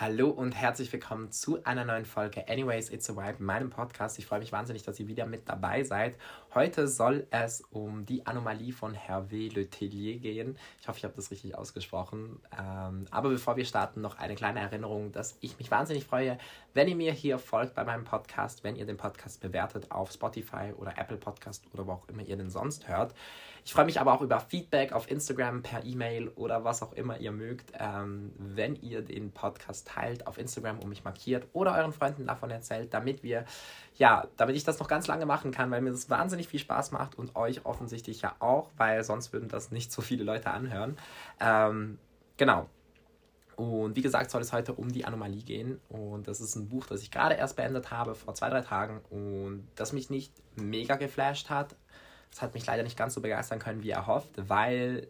Hallo 0.00 0.30
und 0.30 0.52
herzlich 0.52 0.90
willkommen 0.94 1.30
zu 1.30 1.62
einer 1.64 1.84
neuen 1.84 2.06
Folge 2.06 2.48
Anyways 2.48 2.88
It's 2.88 3.10
a 3.10 3.16
Vibe, 3.16 3.44
meinem 3.44 3.68
Podcast. 3.68 4.18
Ich 4.18 4.24
freue 4.24 4.38
mich 4.38 4.50
wahnsinnig, 4.50 4.82
dass 4.82 4.98
ihr 4.98 5.08
wieder 5.08 5.26
mit 5.26 5.46
dabei 5.46 5.84
seid. 5.84 6.14
Heute 6.54 6.88
soll 6.88 7.26
es 7.30 7.60
um 7.70 8.06
die 8.06 8.26
Anomalie 8.26 8.72
von 8.72 8.94
Hervé 8.94 9.54
Le 9.54 9.68
Tellier 9.68 10.16
gehen. 10.18 10.56
Ich 10.80 10.88
hoffe, 10.88 10.96
ich 10.96 11.04
habe 11.04 11.12
das 11.16 11.30
richtig 11.30 11.54
ausgesprochen. 11.54 12.40
Ähm, 12.58 13.08
aber 13.10 13.28
bevor 13.28 13.58
wir 13.58 13.66
starten, 13.66 14.00
noch 14.00 14.16
eine 14.16 14.36
kleine 14.36 14.60
Erinnerung, 14.60 15.12
dass 15.12 15.36
ich 15.42 15.58
mich 15.58 15.70
wahnsinnig 15.70 16.06
freue, 16.06 16.38
wenn 16.72 16.88
ihr 16.88 16.96
mir 16.96 17.12
hier 17.12 17.38
folgt 17.38 17.74
bei 17.74 17.84
meinem 17.84 18.04
Podcast, 18.04 18.64
wenn 18.64 18.76
ihr 18.76 18.86
den 18.86 18.96
Podcast 18.96 19.42
bewertet 19.42 19.90
auf 19.90 20.12
Spotify 20.12 20.72
oder 20.78 20.96
Apple 20.96 21.18
Podcast 21.18 21.62
oder 21.74 21.86
wo 21.86 21.92
auch 21.92 22.08
immer 22.08 22.22
ihr 22.22 22.38
den 22.38 22.48
sonst 22.48 22.88
hört. 22.88 23.14
Ich 23.64 23.72
freue 23.72 23.84
mich 23.84 24.00
aber 24.00 24.12
auch 24.12 24.22
über 24.22 24.40
Feedback 24.40 24.92
auf 24.92 25.10
Instagram, 25.10 25.62
per 25.62 25.84
E-Mail 25.84 26.28
oder 26.28 26.64
was 26.64 26.82
auch 26.82 26.92
immer 26.92 27.18
ihr 27.18 27.32
mögt, 27.32 27.72
ähm, 27.78 28.32
wenn 28.38 28.76
ihr 28.76 29.02
den 29.02 29.32
Podcast 29.32 29.88
teilt 29.88 30.26
auf 30.26 30.38
Instagram 30.38 30.78
und 30.78 30.88
mich 30.88 31.04
markiert 31.04 31.46
oder 31.52 31.74
euren 31.76 31.92
Freunden 31.92 32.26
davon 32.26 32.50
erzählt, 32.50 32.94
damit 32.94 33.22
wir, 33.22 33.44
ja, 33.96 34.26
damit 34.36 34.56
ich 34.56 34.64
das 34.64 34.78
noch 34.78 34.88
ganz 34.88 35.06
lange 35.06 35.26
machen 35.26 35.50
kann, 35.50 35.70
weil 35.70 35.80
mir 35.80 35.90
das 35.90 36.10
wahnsinnig 36.10 36.48
viel 36.48 36.60
Spaß 36.60 36.92
macht 36.92 37.16
und 37.16 37.36
euch 37.36 37.64
offensichtlich 37.66 38.22
ja 38.22 38.34
auch, 38.38 38.70
weil 38.76 39.04
sonst 39.04 39.32
würden 39.32 39.48
das 39.48 39.70
nicht 39.70 39.92
so 39.92 40.02
viele 40.02 40.24
Leute 40.24 40.50
anhören. 40.50 40.96
Ähm, 41.40 41.98
genau. 42.36 42.68
Und 43.60 43.94
wie 43.94 44.00
gesagt, 44.00 44.30
soll 44.30 44.40
es 44.40 44.54
heute 44.54 44.72
um 44.72 44.90
die 44.90 45.04
Anomalie 45.04 45.42
gehen. 45.42 45.80
Und 45.90 46.28
das 46.28 46.40
ist 46.40 46.56
ein 46.56 46.70
Buch, 46.70 46.86
das 46.86 47.02
ich 47.02 47.10
gerade 47.10 47.34
erst 47.34 47.56
beendet 47.56 47.90
habe, 47.90 48.14
vor 48.14 48.34
zwei, 48.34 48.48
drei 48.48 48.62
Tagen. 48.62 49.02
Und 49.10 49.68
das 49.74 49.92
mich 49.92 50.08
nicht 50.08 50.32
mega 50.56 50.96
geflasht 50.96 51.50
hat. 51.50 51.76
Das 52.30 52.42
hat 52.42 52.54
mich 52.54 52.66
leider 52.66 52.82
nicht 52.82 52.96
ganz 52.96 53.14
so 53.14 53.20
begeistern 53.20 53.58
können, 53.58 53.82
wie 53.82 53.90
erhofft, 53.90 54.30
weil 54.48 55.08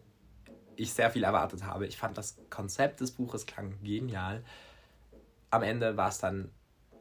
ich 0.75 0.93
sehr 0.93 1.11
viel 1.11 1.23
erwartet 1.23 1.63
habe. 1.65 1.85
Ich 1.85 1.97
fand 1.97 2.17
das 2.17 2.37
Konzept 2.49 3.01
des 3.01 3.11
Buches 3.11 3.45
klang 3.45 3.77
genial. 3.83 4.43
Am 5.49 5.63
Ende 5.63 5.97
war 5.97 6.09
es 6.09 6.17
dann 6.17 6.49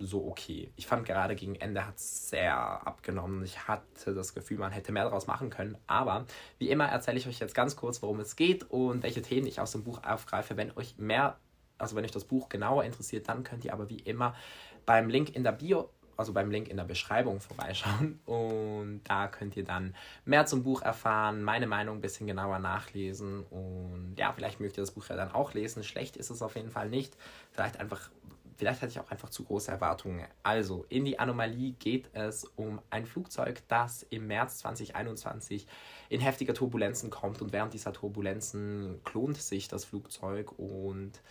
so 0.00 0.26
okay. 0.26 0.72
Ich 0.76 0.86
fand 0.86 1.06
gerade 1.06 1.36
gegen 1.36 1.54
Ende 1.54 1.86
hat 1.86 1.96
es 1.96 2.30
sehr 2.30 2.56
abgenommen. 2.56 3.44
Ich 3.44 3.68
hatte 3.68 4.14
das 4.14 4.34
Gefühl, 4.34 4.58
man 4.58 4.72
hätte 4.72 4.92
mehr 4.92 5.04
daraus 5.04 5.26
machen 5.26 5.50
können. 5.50 5.76
Aber 5.86 6.26
wie 6.58 6.70
immer 6.70 6.86
erzähle 6.86 7.18
ich 7.18 7.28
euch 7.28 7.38
jetzt 7.38 7.54
ganz 7.54 7.76
kurz, 7.76 8.02
worum 8.02 8.18
es 8.20 8.34
geht 8.34 8.70
und 8.70 9.02
welche 9.02 9.22
Themen 9.22 9.46
ich 9.46 9.60
aus 9.60 9.72
dem 9.72 9.84
Buch 9.84 10.02
aufgreife. 10.02 10.56
Wenn 10.56 10.76
euch 10.76 10.96
mehr, 10.98 11.38
also 11.78 11.96
wenn 11.96 12.04
euch 12.04 12.10
das 12.10 12.24
Buch 12.24 12.48
genauer 12.48 12.84
interessiert, 12.84 13.28
dann 13.28 13.44
könnt 13.44 13.64
ihr 13.64 13.74
aber 13.74 13.90
wie 13.90 14.00
immer 14.00 14.34
beim 14.86 15.10
Link 15.10 15.36
in 15.36 15.44
der 15.44 15.52
Bio 15.52 15.90
also 16.20 16.32
beim 16.32 16.50
Link 16.50 16.68
in 16.68 16.76
der 16.76 16.84
Beschreibung 16.84 17.40
vorbeischauen 17.40 18.20
und 18.26 19.02
da 19.04 19.26
könnt 19.26 19.56
ihr 19.56 19.64
dann 19.64 19.94
mehr 20.24 20.46
zum 20.46 20.62
Buch 20.62 20.82
erfahren, 20.82 21.42
meine 21.42 21.66
Meinung 21.66 21.98
ein 21.98 22.00
bisschen 22.00 22.26
genauer 22.26 22.60
nachlesen 22.60 23.42
und 23.50 24.14
ja, 24.16 24.32
vielleicht 24.32 24.60
mögt 24.60 24.78
ihr 24.78 24.82
das 24.82 24.92
Buch 24.92 25.08
ja 25.08 25.16
dann 25.16 25.32
auch 25.32 25.54
lesen. 25.54 25.82
Schlecht 25.82 26.16
ist 26.16 26.30
es 26.30 26.42
auf 26.42 26.54
jeden 26.54 26.70
Fall 26.70 26.88
nicht. 26.88 27.16
Vielleicht 27.50 27.80
einfach 27.80 28.10
Vielleicht 28.60 28.82
hatte 28.82 28.92
ich 28.92 29.00
auch 29.00 29.10
einfach 29.10 29.30
zu 29.30 29.44
große 29.44 29.70
Erwartungen. 29.70 30.26
Also, 30.42 30.84
in 30.90 31.06
die 31.06 31.18
Anomalie 31.18 31.72
geht 31.78 32.10
es 32.12 32.44
um 32.56 32.78
ein 32.90 33.06
Flugzeug, 33.06 33.62
das 33.68 34.02
im 34.02 34.26
März 34.26 34.58
2021 34.58 35.66
in 36.10 36.20
heftige 36.20 36.52
Turbulenzen 36.52 37.08
kommt 37.08 37.40
und 37.40 37.54
während 37.54 37.72
dieser 37.72 37.94
Turbulenzen 37.94 39.00
klont 39.02 39.38
sich 39.38 39.68
das 39.68 39.86
Flugzeug 39.86 40.58
und 40.58 41.22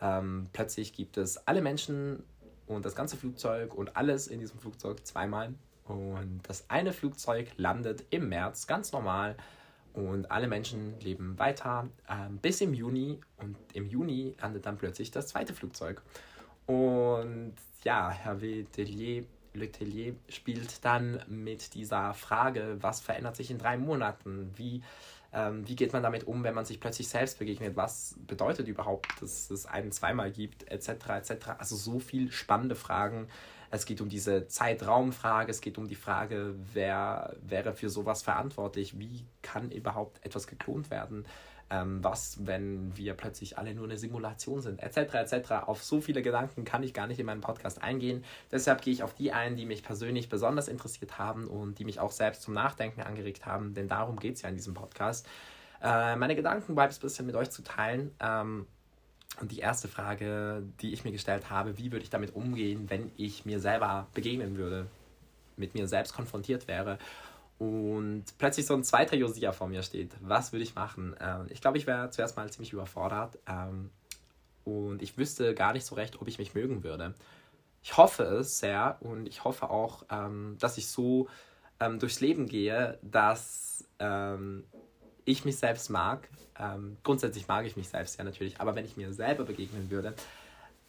ähm, 0.00 0.48
plötzlich 0.54 0.94
gibt 0.94 1.18
es 1.18 1.36
alle 1.46 1.60
Menschen 1.60 2.22
und 2.68 2.84
das 2.84 2.94
ganze 2.94 3.16
Flugzeug 3.16 3.74
und 3.74 3.96
alles 3.96 4.28
in 4.28 4.40
diesem 4.40 4.58
Flugzeug 4.60 5.04
zweimal. 5.06 5.54
Und 5.84 6.40
das 6.46 6.68
eine 6.68 6.92
Flugzeug 6.92 7.48
landet 7.56 8.04
im 8.10 8.28
März 8.28 8.66
ganz 8.66 8.92
normal 8.92 9.36
und 9.94 10.30
alle 10.30 10.46
Menschen 10.46 11.00
leben 11.00 11.38
weiter 11.38 11.88
ähm, 12.08 12.38
bis 12.38 12.60
im 12.60 12.74
Juni 12.74 13.20
und 13.38 13.56
im 13.72 13.86
Juni 13.86 14.34
landet 14.40 14.66
dann 14.66 14.76
plötzlich 14.76 15.10
das 15.10 15.28
zweite 15.28 15.54
Flugzeug. 15.54 16.02
Und 16.66 17.54
ja, 17.82 18.10
Hervé 18.10 18.66
Tellier, 18.70 19.24
Le 19.54 19.72
Tellier 19.72 20.14
spielt 20.28 20.84
dann 20.84 21.22
mit 21.26 21.74
dieser 21.74 22.12
Frage, 22.12 22.76
was 22.80 23.00
verändert 23.00 23.36
sich 23.36 23.50
in 23.50 23.58
drei 23.58 23.78
Monaten? 23.78 24.52
Wie, 24.56 24.82
wie 25.30 25.76
geht 25.76 25.92
man 25.92 26.02
damit 26.02 26.26
um, 26.26 26.42
wenn 26.42 26.54
man 26.54 26.64
sich 26.64 26.80
plötzlich 26.80 27.08
selbst 27.08 27.38
begegnet? 27.38 27.76
Was 27.76 28.14
bedeutet 28.26 28.66
überhaupt, 28.66 29.08
dass 29.20 29.50
es 29.50 29.66
einen 29.66 29.92
zweimal 29.92 30.30
gibt, 30.30 30.70
etc., 30.70 30.88
etc.? 31.16 31.48
Also 31.58 31.76
so 31.76 32.00
viele 32.00 32.32
spannende 32.32 32.74
Fragen. 32.74 33.28
Es 33.70 33.84
geht 33.84 34.00
um 34.00 34.08
diese 34.08 34.46
Zeitraumfrage, 34.48 35.50
es 35.50 35.60
geht 35.60 35.76
um 35.76 35.86
die 35.86 35.94
Frage, 35.94 36.54
wer 36.72 37.36
wäre 37.42 37.74
für 37.74 37.90
sowas 37.90 38.22
verantwortlich? 38.22 38.98
Wie 38.98 39.26
kann 39.42 39.70
überhaupt 39.70 40.24
etwas 40.24 40.46
geklont 40.46 40.90
werden? 40.90 41.26
Ähm, 41.70 42.02
was, 42.02 42.46
wenn 42.46 42.96
wir 42.96 43.14
plötzlich 43.14 43.58
alle 43.58 43.74
nur 43.74 43.84
eine 43.84 43.98
Simulation 43.98 44.60
sind, 44.60 44.82
etc. 44.82 45.14
etc. 45.14 45.52
Auf 45.66 45.84
so 45.84 46.00
viele 46.00 46.22
Gedanken 46.22 46.64
kann 46.64 46.82
ich 46.82 46.94
gar 46.94 47.06
nicht 47.06 47.20
in 47.20 47.26
meinen 47.26 47.40
Podcast 47.40 47.82
eingehen. 47.82 48.24
Deshalb 48.50 48.82
gehe 48.82 48.92
ich 48.92 49.02
auf 49.02 49.14
die 49.14 49.32
ein, 49.32 49.56
die 49.56 49.66
mich 49.66 49.82
persönlich 49.82 50.28
besonders 50.28 50.68
interessiert 50.68 51.18
haben 51.18 51.46
und 51.46 51.78
die 51.78 51.84
mich 51.84 52.00
auch 52.00 52.12
selbst 52.12 52.42
zum 52.42 52.54
Nachdenken 52.54 53.02
angeregt 53.02 53.46
haben, 53.46 53.74
denn 53.74 53.88
darum 53.88 54.18
geht 54.18 54.36
es 54.36 54.42
ja 54.42 54.48
in 54.48 54.54
diesem 54.54 54.74
Podcast. 54.74 55.26
Äh, 55.82 56.16
meine 56.16 56.34
Gedanken 56.34 56.74
bleibt 56.74 56.92
es 56.92 56.98
ein 56.98 57.02
bisschen 57.02 57.26
mit 57.26 57.36
euch 57.36 57.50
zu 57.50 57.62
teilen. 57.62 58.12
Ähm, 58.20 58.66
und 59.40 59.52
die 59.52 59.58
erste 59.60 59.86
Frage, 59.86 60.64
die 60.80 60.92
ich 60.92 61.04
mir 61.04 61.12
gestellt 61.12 61.48
habe, 61.50 61.78
wie 61.78 61.92
würde 61.92 62.02
ich 62.02 62.10
damit 62.10 62.34
umgehen, 62.34 62.90
wenn 62.90 63.12
ich 63.16 63.44
mir 63.44 63.60
selber 63.60 64.08
begegnen 64.14 64.56
würde, 64.56 64.86
mit 65.56 65.74
mir 65.74 65.86
selbst 65.86 66.14
konfrontiert 66.14 66.66
wäre 66.66 66.98
und 67.58 68.24
plötzlich 68.38 68.66
so 68.66 68.74
ein 68.74 68.84
zweiter 68.84 69.16
Josia 69.16 69.52
vor 69.52 69.68
mir 69.68 69.82
steht. 69.82 70.12
Was 70.20 70.52
würde 70.52 70.62
ich 70.62 70.74
machen? 70.74 71.16
Ähm, 71.20 71.46
ich 71.48 71.60
glaube, 71.60 71.78
ich 71.78 71.86
wäre 71.86 72.10
zuerst 72.10 72.36
mal 72.36 72.50
ziemlich 72.50 72.72
überfordert 72.72 73.38
ähm, 73.48 73.90
und 74.64 75.02
ich 75.02 75.18
wüsste 75.18 75.54
gar 75.54 75.72
nicht 75.72 75.84
so 75.84 75.94
recht, 75.94 76.20
ob 76.20 76.28
ich 76.28 76.38
mich 76.38 76.54
mögen 76.54 76.84
würde. 76.84 77.14
Ich 77.82 77.96
hoffe 77.96 78.22
es 78.22 78.58
sehr 78.58 78.96
und 79.00 79.26
ich 79.26 79.44
hoffe 79.44 79.70
auch, 79.70 80.04
ähm, 80.10 80.56
dass 80.60 80.78
ich 80.78 80.88
so 80.88 81.28
ähm, 81.80 81.98
durchs 81.98 82.20
Leben 82.20 82.46
gehe, 82.46 82.98
dass 83.02 83.84
ähm, 83.98 84.64
ich 85.24 85.44
mich 85.44 85.56
selbst 85.56 85.90
mag. 85.90 86.28
Ähm, 86.58 86.96
grundsätzlich 87.02 87.48
mag 87.48 87.66
ich 87.66 87.76
mich 87.76 87.88
selbst 87.88 88.18
ja 88.18 88.24
natürlich, 88.24 88.60
aber 88.60 88.74
wenn 88.74 88.84
ich 88.84 88.96
mir 88.96 89.12
selber 89.12 89.44
begegnen 89.44 89.90
würde, 89.90 90.14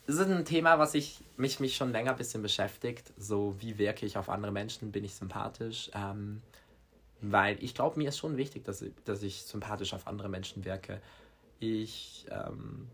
das 0.08 0.18
ist 0.18 0.28
ein 0.28 0.46
Thema, 0.46 0.79
was 0.79 0.96
ich, 0.96 1.19
mich, 1.38 1.59
mich 1.59 1.75
schon 1.75 1.91
länger 1.91 2.12
ein 2.12 2.18
bisschen 2.18 2.41
beschäftigt. 2.41 3.13
So, 3.18 3.56
wie 3.59 3.78
wirke 3.78 4.08
ich 4.08 4.18
auf 4.18 4.28
andere 4.29 4.52
Menschen? 4.52 4.91
Bin 4.91 5.03
ich 5.03 5.13
sympathisch? 5.13 5.91
Ähm, 5.94 6.41
weil 7.22 7.62
ich 7.63 7.74
glaube, 7.74 8.00
mir 8.00 8.09
ist 8.09 8.18
schon 8.18 8.38
wichtig, 8.38 8.63
dass, 8.63 8.81
ich, 8.81 8.94
dass 9.06 9.24
ich 9.24 9.44
sympathisch 9.44 9.94
auf 9.94 10.07
andere 10.07 10.30
Menschen 10.30 10.66
wirke. 10.66 11.02
Ich, 11.59 12.25
ähm, 12.31 12.88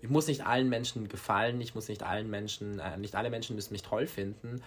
ich 0.00 0.08
muss 0.08 0.26
nicht 0.26 0.46
allen 0.46 0.68
Menschen 0.68 1.08
gefallen, 1.08 1.60
ich 1.60 1.74
muss 1.74 1.88
nicht 1.88 2.02
allen 2.02 2.28
Menschen, 2.28 2.78
äh, 2.78 2.96
nicht 2.96 3.14
alle 3.14 3.30
Menschen 3.30 3.56
müssen 3.56 3.72
mich 3.72 3.82
toll 3.82 4.06
finden. 4.06 4.62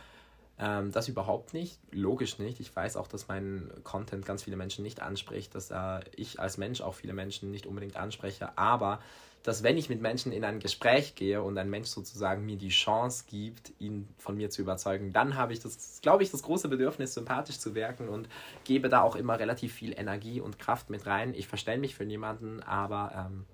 Ähm, 0.62 0.92
das 0.92 1.08
überhaupt 1.08 1.56
nicht, 1.56 1.80
logisch 1.92 2.38
nicht. 2.38 2.60
Ich 2.60 2.74
weiß 2.74 2.96
auch, 2.96 3.08
dass 3.08 3.28
mein 3.28 3.72
Content 3.84 4.26
ganz 4.26 4.44
viele 4.44 4.58
Menschen 4.58 4.84
nicht 4.84 5.02
anspricht, 5.02 5.56
dass 5.56 5.72
äh, 5.72 6.02
ich 6.16 6.40
als 6.40 6.58
Mensch 6.58 6.82
auch 6.82 6.94
viele 6.94 7.14
Menschen 7.14 7.50
nicht 7.50 7.66
unbedingt 7.66 7.98
anspreche, 7.98 8.56
aber 8.60 9.00
dass 9.42 9.64
wenn 9.64 9.76
ich 9.76 9.90
mit 9.90 10.02
Menschen 10.02 10.32
in 10.32 10.44
ein 10.44 10.60
Gespräch 10.60 11.16
gehe 11.16 11.42
und 11.42 11.58
ein 11.58 11.68
Mensch 11.68 11.88
sozusagen 11.88 12.46
mir 12.46 12.58
die 12.58 12.70
Chance 12.70 13.24
gibt, 13.28 13.72
ihn 13.80 14.08
von 14.20 14.38
mir 14.38 14.52
zu 14.52 14.62
überzeugen, 14.62 15.14
dann 15.14 15.36
habe 15.36 15.52
ich 15.54 15.60
das, 15.60 16.00
glaube 16.04 16.22
ich, 16.22 16.30
das 16.30 16.44
große 16.44 16.68
Bedürfnis, 16.68 17.16
sympathisch 17.16 17.58
zu 17.58 17.74
wirken 17.74 18.08
und 18.08 18.30
gebe 18.64 18.88
da 18.88 19.02
auch 19.02 19.16
immer 19.16 19.40
relativ 19.40 19.74
viel 19.74 19.98
Energie 19.98 20.42
und 20.42 20.60
Kraft 20.60 20.92
mit 20.92 21.08
rein. 21.08 21.34
Ich 21.34 21.48
verstelle 21.48 21.80
mich 21.80 21.96
für 21.96 22.06
niemanden, 22.06 22.62
aber 22.62 23.32
ähm, 23.32 23.46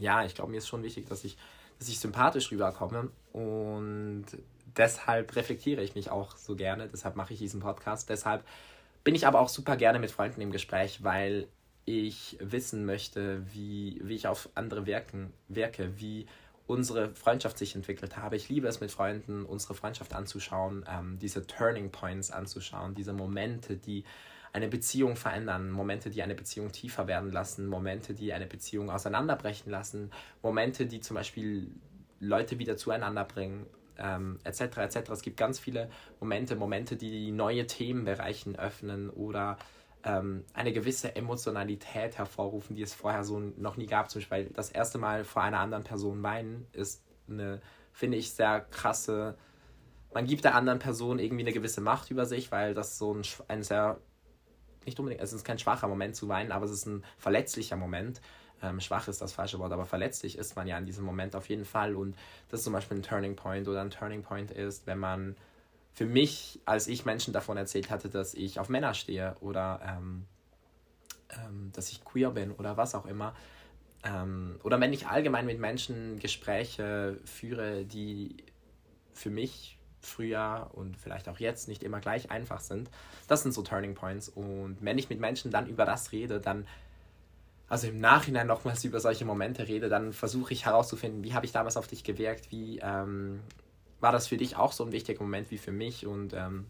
ja, 0.00 0.24
ich 0.24 0.34
glaube, 0.34 0.50
mir 0.50 0.58
ist 0.58 0.66
schon 0.66 0.82
wichtig, 0.82 1.06
dass 1.08 1.22
ich, 1.22 1.36
dass 1.78 1.88
ich 1.88 2.00
sympathisch 2.00 2.50
rüberkomme 2.50 3.10
und 3.32 4.26
deshalb 4.76 5.34
reflektiere 5.36 5.82
ich 5.82 5.94
mich 5.94 6.10
auch 6.10 6.36
so 6.36 6.56
gerne, 6.56 6.88
deshalb 6.88 7.16
mache 7.16 7.32
ich 7.32 7.38
diesen 7.38 7.60
Podcast, 7.60 8.08
deshalb 8.08 8.44
bin 9.04 9.14
ich 9.14 9.26
aber 9.26 9.40
auch 9.40 9.48
super 9.48 9.76
gerne 9.76 9.98
mit 9.98 10.10
Freunden 10.10 10.40
im 10.40 10.52
Gespräch, 10.52 11.02
weil 11.02 11.48
ich 11.84 12.36
wissen 12.40 12.86
möchte, 12.86 13.42
wie, 13.52 14.00
wie 14.04 14.14
ich 14.14 14.26
auf 14.28 14.48
andere 14.54 14.86
wirken, 14.86 15.32
wirke, 15.48 15.98
wie 16.00 16.26
unsere 16.66 17.14
Freundschaft 17.14 17.58
sich 17.58 17.74
entwickelt 17.74 18.16
habe. 18.16 18.36
Ich 18.36 18.48
liebe 18.48 18.68
es 18.68 18.80
mit 18.80 18.90
Freunden, 18.90 19.44
unsere 19.44 19.74
Freundschaft 19.74 20.14
anzuschauen, 20.14 20.84
ähm, 20.88 21.18
diese 21.20 21.46
Turning 21.46 21.90
Points 21.90 22.30
anzuschauen, 22.30 22.94
diese 22.94 23.12
Momente, 23.12 23.76
die 23.76 24.04
eine 24.52 24.68
Beziehung 24.68 25.16
verändern, 25.16 25.70
Momente, 25.70 26.10
die 26.10 26.22
eine 26.22 26.34
Beziehung 26.34 26.70
tiefer 26.70 27.06
werden 27.08 27.32
lassen, 27.32 27.66
Momente, 27.66 28.14
die 28.14 28.32
eine 28.32 28.46
Beziehung 28.46 28.90
auseinanderbrechen 28.90 29.72
lassen, 29.72 30.10
Momente, 30.42 30.86
die 30.86 31.00
zum 31.00 31.16
Beispiel 31.16 31.68
Leute 32.20 32.58
wieder 32.58 32.76
zueinander 32.76 33.24
bringen, 33.24 33.66
ähm, 34.02 34.38
etc. 34.44 34.78
etc. 34.78 35.10
Es 35.10 35.22
gibt 35.22 35.36
ganz 35.36 35.58
viele 35.58 35.88
Momente, 36.20 36.56
Momente, 36.56 36.96
die 36.96 37.30
neue 37.30 37.66
Themenbereichen 37.66 38.58
öffnen 38.58 39.08
oder 39.08 39.56
ähm, 40.04 40.44
eine 40.52 40.72
gewisse 40.72 41.14
Emotionalität 41.14 42.18
hervorrufen, 42.18 42.74
die 42.74 42.82
es 42.82 42.94
vorher 42.94 43.24
so 43.24 43.38
noch 43.38 43.76
nie 43.76 43.86
gab. 43.86 44.10
Zum 44.10 44.20
Beispiel 44.20 44.50
das 44.54 44.70
erste 44.70 44.98
Mal 44.98 45.24
vor 45.24 45.42
einer 45.42 45.60
anderen 45.60 45.84
Person 45.84 46.22
weinen 46.22 46.66
ist 46.72 47.02
eine, 47.28 47.60
finde 47.92 48.18
ich, 48.18 48.32
sehr 48.32 48.60
krasse. 48.60 49.36
Man 50.12 50.26
gibt 50.26 50.44
der 50.44 50.54
anderen 50.54 50.80
Person 50.80 51.18
irgendwie 51.18 51.44
eine 51.44 51.52
gewisse 51.52 51.80
Macht 51.80 52.10
über 52.10 52.26
sich, 52.26 52.50
weil 52.50 52.74
das 52.74 52.98
so 52.98 53.14
ein, 53.14 53.22
ein 53.48 53.62
sehr, 53.62 53.98
nicht 54.84 54.98
unbedingt, 54.98 55.22
es 55.22 55.32
ist 55.32 55.44
kein 55.44 55.58
schwacher 55.58 55.88
Moment 55.88 56.16
zu 56.16 56.28
weinen, 56.28 56.52
aber 56.52 56.66
es 56.66 56.72
ist 56.72 56.86
ein 56.86 57.04
verletzlicher 57.16 57.76
Moment. 57.76 58.20
Ähm, 58.62 58.80
schwach 58.80 59.08
ist 59.08 59.20
das 59.20 59.32
falsche 59.32 59.58
Wort, 59.58 59.72
aber 59.72 59.86
verletzlich 59.86 60.38
ist 60.38 60.56
man 60.56 60.66
ja 60.66 60.78
in 60.78 60.86
diesem 60.86 61.04
Moment 61.04 61.34
auf 61.36 61.48
jeden 61.48 61.64
Fall. 61.64 61.94
Und 61.94 62.16
das 62.48 62.60
ist 62.60 62.64
zum 62.64 62.72
Beispiel 62.72 62.98
ein 62.98 63.02
Turning 63.02 63.36
Point 63.36 63.68
oder 63.68 63.80
ein 63.80 63.90
Turning 63.90 64.22
Point 64.22 64.50
ist, 64.50 64.86
wenn 64.86 64.98
man 64.98 65.36
für 65.92 66.06
mich, 66.06 66.60
als 66.64 66.86
ich 66.86 67.04
Menschen 67.04 67.32
davon 67.32 67.56
erzählt 67.56 67.90
hatte, 67.90 68.08
dass 68.08 68.34
ich 68.34 68.58
auf 68.58 68.68
Männer 68.68 68.94
stehe 68.94 69.36
oder 69.40 69.80
ähm, 69.86 70.26
ähm, 71.30 71.70
dass 71.72 71.90
ich 71.90 72.04
queer 72.04 72.30
bin 72.30 72.52
oder 72.52 72.76
was 72.76 72.94
auch 72.94 73.06
immer, 73.06 73.34
ähm, 74.04 74.58
oder 74.62 74.80
wenn 74.80 74.92
ich 74.92 75.06
allgemein 75.06 75.46
mit 75.46 75.58
Menschen 75.60 76.18
Gespräche 76.18 77.18
führe, 77.24 77.84
die 77.84 78.36
für 79.12 79.30
mich 79.30 79.78
früher 80.00 80.70
und 80.72 80.96
vielleicht 80.96 81.28
auch 81.28 81.38
jetzt 81.38 81.68
nicht 81.68 81.84
immer 81.84 82.00
gleich 82.00 82.30
einfach 82.30 82.60
sind, 82.60 82.90
das 83.28 83.42
sind 83.42 83.52
so 83.52 83.62
Turning 83.62 83.94
Points. 83.94 84.28
Und 84.28 84.78
wenn 84.80 84.98
ich 84.98 85.08
mit 85.08 85.20
Menschen 85.20 85.50
dann 85.50 85.66
über 85.68 85.84
das 85.84 86.10
rede, 86.12 86.40
dann 86.40 86.66
also 87.72 87.86
im 87.86 88.00
Nachhinein 88.00 88.48
nochmals 88.48 88.84
über 88.84 89.00
solche 89.00 89.24
Momente 89.24 89.66
rede, 89.66 89.88
dann 89.88 90.12
versuche 90.12 90.52
ich 90.52 90.66
herauszufinden, 90.66 91.24
wie 91.24 91.32
habe 91.32 91.46
ich 91.46 91.52
damals 91.52 91.78
auf 91.78 91.86
dich 91.86 92.04
gewirkt, 92.04 92.50
wie 92.50 92.80
ähm, 92.80 93.40
war 93.98 94.12
das 94.12 94.26
für 94.26 94.36
dich 94.36 94.56
auch 94.56 94.72
so 94.72 94.84
ein 94.84 94.92
wichtiger 94.92 95.22
Moment 95.22 95.50
wie 95.50 95.56
für 95.56 95.72
mich 95.72 96.06
und 96.06 96.34
ähm, 96.34 96.66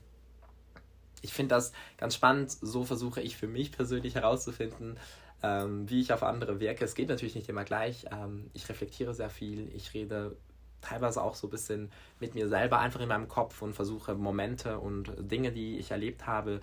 ich 1.21 1.33
finde 1.35 1.57
das 1.57 1.73
ganz 1.97 2.15
spannend, 2.15 2.53
so 2.53 2.85
versuche 2.85 3.21
ich 3.21 3.37
für 3.37 3.49
mich 3.49 3.73
persönlich 3.73 4.15
herauszufinden, 4.15 4.97
ähm, 5.43 5.91
wie 5.91 6.01
ich 6.01 6.13
auf 6.13 6.23
andere 6.23 6.61
wirke. 6.61 6.85
Es 6.85 6.95
geht 6.95 7.09
natürlich 7.09 7.35
nicht 7.35 7.49
immer 7.49 7.65
gleich, 7.65 8.07
ähm, 8.13 8.49
ich 8.53 8.69
reflektiere 8.69 9.13
sehr 9.13 9.31
viel, 9.31 9.75
ich 9.75 9.95
rede 9.95 10.37
teilweise 10.83 11.21
auch 11.21 11.35
so 11.35 11.49
ein 11.49 11.51
bisschen 11.51 11.91
mit 12.21 12.37
mir 12.37 12.49
selber 12.49 12.79
einfach 12.79 13.01
in 13.01 13.09
meinem 13.09 13.27
Kopf 13.27 13.61
und 13.61 13.75
versuche 13.75 14.15
Momente 14.15 14.79
und 14.79 15.13
Dinge, 15.19 15.51
die 15.51 15.79
ich 15.79 15.91
erlebt 15.91 16.29
habe, 16.29 16.61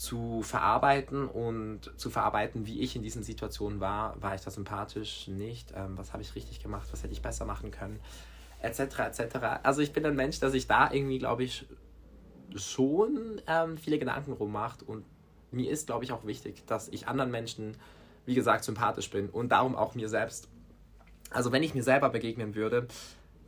zu 0.00 0.40
verarbeiten 0.40 1.28
und 1.28 1.92
zu 1.98 2.08
verarbeiten, 2.08 2.64
wie 2.64 2.80
ich 2.80 2.96
in 2.96 3.02
diesen 3.02 3.22
Situationen 3.22 3.80
war. 3.80 4.16
War 4.22 4.34
ich 4.34 4.40
da 4.40 4.50
sympathisch? 4.50 5.28
Nicht? 5.28 5.74
Ähm, 5.76 5.98
was 5.98 6.14
habe 6.14 6.22
ich 6.22 6.34
richtig 6.34 6.62
gemacht? 6.62 6.88
Was 6.90 7.02
hätte 7.02 7.12
ich 7.12 7.20
besser 7.20 7.44
machen 7.44 7.70
können? 7.70 8.00
Etc. 8.62 8.80
etc. 8.80 9.36
Also 9.62 9.82
ich 9.82 9.92
bin 9.92 10.06
ein 10.06 10.16
Mensch, 10.16 10.40
der 10.40 10.48
sich 10.48 10.66
da 10.66 10.90
irgendwie, 10.90 11.18
glaube 11.18 11.44
ich, 11.44 11.66
schon 12.54 13.42
ähm, 13.46 13.76
viele 13.76 13.98
Gedanken 13.98 14.32
rummacht 14.32 14.82
und 14.82 15.04
mir 15.50 15.70
ist, 15.70 15.88
glaube 15.88 16.04
ich, 16.04 16.12
auch 16.12 16.24
wichtig, 16.24 16.66
dass 16.66 16.88
ich 16.88 17.06
anderen 17.06 17.30
Menschen, 17.30 17.76
wie 18.24 18.34
gesagt, 18.34 18.64
sympathisch 18.64 19.10
bin 19.10 19.28
und 19.28 19.50
darum 19.50 19.76
auch 19.76 19.94
mir 19.94 20.08
selbst. 20.08 20.48
Also 21.28 21.52
wenn 21.52 21.62
ich 21.62 21.74
mir 21.74 21.82
selber 21.82 22.08
begegnen 22.08 22.54
würde, 22.54 22.88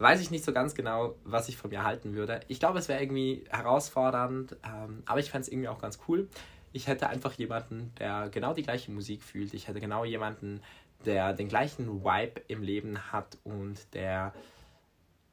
weiß 0.03 0.21
ich 0.21 0.31
nicht 0.31 0.45
so 0.45 0.53
ganz 0.53 0.75
genau, 0.75 1.17
was 1.25 1.49
ich 1.49 1.57
von 1.57 1.71
mir 1.71 1.85
halten 1.85 2.15
würde. 2.15 2.41
Ich 2.49 2.61
glaube, 2.61 2.79
es 2.79 2.89
wäre 2.89 3.01
irgendwie 3.01 3.45
herausfordernd, 3.51 4.57
ähm, 4.65 5.03
aber 5.07 5.21
ich 5.21 5.31
fände 5.31 5.43
es 5.43 5.49
irgendwie 5.49 5.69
auch 5.69 5.81
ganz 5.81 5.99
cool. 6.09 6.29
Ich 6.73 6.87
hätte 6.87 7.09
einfach 7.09 7.33
jemanden, 7.35 7.93
der 7.99 8.29
genau 8.31 8.55
die 8.55 8.63
gleiche 8.63 8.91
Musik 8.91 9.23
fühlt. 9.23 9.55
Ich 9.55 9.69
hätte 9.69 9.81
genau 9.81 10.05
jemanden, 10.05 10.61
der 11.05 11.33
den 11.35 11.49
gleichen 11.49 12.03
Vibe 12.05 12.43
im 12.49 12.63
Leben 12.63 13.13
hat 13.13 13.39
und 13.45 13.95
der 13.95 14.33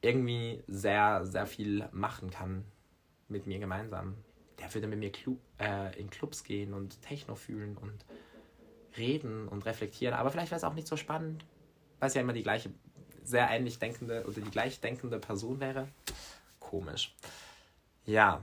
irgendwie 0.02 0.62
sehr, 0.66 1.26
sehr 1.26 1.46
viel 1.46 1.88
machen 1.92 2.30
kann 2.30 2.64
mit 3.28 3.46
mir 3.46 3.58
gemeinsam. 3.58 4.16
Der 4.58 4.72
würde 4.74 4.86
mit 4.86 4.98
mir 4.98 5.10
Clu 5.10 5.36
äh, 5.58 5.98
in 5.98 6.10
Clubs 6.10 6.44
gehen 6.44 6.74
und 6.74 7.00
Techno 7.02 7.34
fühlen 7.34 7.76
und 7.76 8.04
reden 8.96 9.48
und 9.48 9.64
reflektieren. 9.66 10.14
Aber 10.14 10.30
vielleicht 10.30 10.50
wäre 10.50 10.58
es 10.58 10.64
auch 10.64 10.74
nicht 10.74 10.86
so 10.86 10.96
spannend, 10.96 11.44
weil 11.98 12.08
es 12.08 12.14
ja 12.14 12.20
immer 12.20 12.32
die 12.32 12.42
gleiche 12.42 12.70
sehr 13.24 13.48
ähnlich 13.50 13.78
denkende 13.78 14.24
oder 14.26 14.40
die 14.40 14.50
gleich 14.50 14.80
denkende 14.80 15.18
Person 15.18 15.60
wäre. 15.60 15.88
Komisch. 16.58 17.14
Ja. 18.06 18.42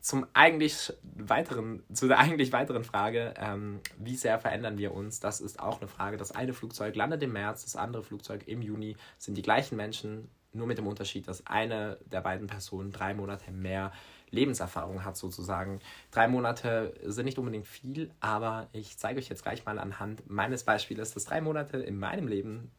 Zum 0.00 0.26
eigentlich 0.34 0.92
weiteren, 1.02 1.82
zu 1.92 2.06
der 2.06 2.18
eigentlich 2.20 2.52
weiteren 2.52 2.84
Frage, 2.84 3.34
ähm, 3.38 3.80
wie 3.98 4.14
sehr 4.14 4.38
verändern 4.38 4.78
wir 4.78 4.94
uns? 4.94 5.18
Das 5.18 5.40
ist 5.40 5.58
auch 5.58 5.80
eine 5.80 5.88
Frage. 5.88 6.16
Das 6.16 6.30
eine 6.30 6.52
Flugzeug 6.52 6.94
landet 6.94 7.22
im 7.24 7.32
März, 7.32 7.64
das 7.64 7.74
andere 7.74 8.04
Flugzeug 8.04 8.46
im 8.46 8.62
Juni, 8.62 8.96
sind 9.18 9.36
die 9.36 9.42
gleichen 9.42 9.76
Menschen, 9.76 10.28
nur 10.52 10.66
mit 10.66 10.78
dem 10.78 10.86
Unterschied, 10.86 11.28
dass 11.28 11.46
eine 11.46 11.98
der 12.06 12.20
beiden 12.20 12.46
Personen 12.46 12.90
drei 12.90 13.14
Monate 13.14 13.50
mehr 13.52 13.92
Lebenserfahrung 14.30 15.04
hat 15.04 15.16
sozusagen. 15.16 15.80
Drei 16.10 16.28
Monate 16.28 16.94
sind 17.04 17.26
nicht 17.26 17.38
unbedingt 17.38 17.66
viel, 17.66 18.10
aber 18.20 18.68
ich 18.72 18.98
zeige 18.98 19.18
euch 19.18 19.28
jetzt 19.28 19.42
gleich 19.42 19.64
mal 19.64 19.78
anhand 19.78 20.28
meines 20.28 20.64
Beispiels, 20.64 21.12
dass 21.14 21.24
drei 21.24 21.40
Monate 21.40 21.78
in 21.78 21.98
meinem 21.98 22.26
Leben 22.26 22.70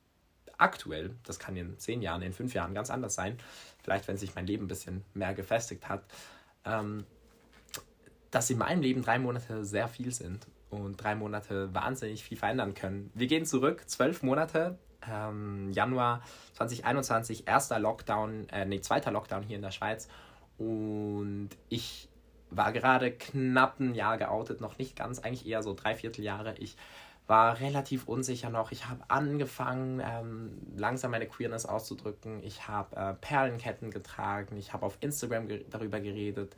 aktuell, 0.57 1.15
das 1.23 1.39
kann 1.39 1.55
in 1.55 1.77
zehn 1.77 2.01
Jahren, 2.01 2.21
in 2.21 2.33
fünf 2.33 2.53
Jahren 2.53 2.73
ganz 2.73 2.89
anders 2.89 3.15
sein, 3.15 3.37
vielleicht 3.83 4.07
wenn 4.07 4.17
sich 4.17 4.35
mein 4.35 4.47
Leben 4.47 4.65
ein 4.65 4.67
bisschen 4.67 5.03
mehr 5.13 5.33
gefestigt 5.33 5.87
hat, 5.87 6.03
ähm, 6.65 7.05
dass 8.31 8.49
in 8.49 8.57
meinem 8.57 8.81
Leben 8.81 9.01
drei 9.01 9.19
Monate 9.19 9.63
sehr 9.63 9.87
viel 9.87 10.11
sind 10.11 10.47
und 10.69 10.97
drei 10.97 11.15
Monate 11.15 11.73
wahnsinnig 11.73 12.23
viel 12.23 12.37
verändern 12.37 12.73
können. 12.73 13.11
Wir 13.13 13.27
gehen 13.27 13.45
zurück, 13.45 13.83
zwölf 13.87 14.23
Monate, 14.23 14.77
ähm, 15.09 15.71
Januar 15.71 16.21
2021, 16.53 17.47
erster 17.47 17.79
Lockdown, 17.79 18.49
äh, 18.49 18.65
nee, 18.65 18.81
zweiter 18.81 19.11
Lockdown 19.11 19.43
hier 19.43 19.55
in 19.55 19.61
der 19.61 19.71
Schweiz 19.71 20.09
und 20.57 21.49
ich 21.69 22.09
war 22.49 22.71
gerade 22.71 23.11
knapp 23.11 23.79
ein 23.79 23.93
Jahr 23.93 24.17
geoutet, 24.17 24.61
noch 24.61 24.77
nicht 24.77 24.95
ganz, 24.95 25.19
eigentlich 25.19 25.45
eher 25.45 25.63
so 25.63 25.73
dreiviertel 25.73 26.23
Jahre. 26.23 26.55
Ich 26.57 26.77
war 27.27 27.59
relativ 27.59 28.07
unsicher 28.07 28.49
noch. 28.49 28.71
Ich 28.71 28.87
habe 28.87 29.03
angefangen, 29.09 30.01
ähm, 30.03 30.61
langsam 30.77 31.11
meine 31.11 31.27
Queerness 31.27 31.65
auszudrücken. 31.65 32.41
Ich 32.41 32.67
habe 32.69 32.95
äh, 32.95 33.13
Perlenketten 33.13 33.91
getragen. 33.91 34.55
Ich 34.57 34.71
habe 34.71 34.85
auf 34.85 34.97
Instagram 35.01 35.49
ge 35.49 35.65
darüber 35.69 35.99
geredet, 35.99 36.55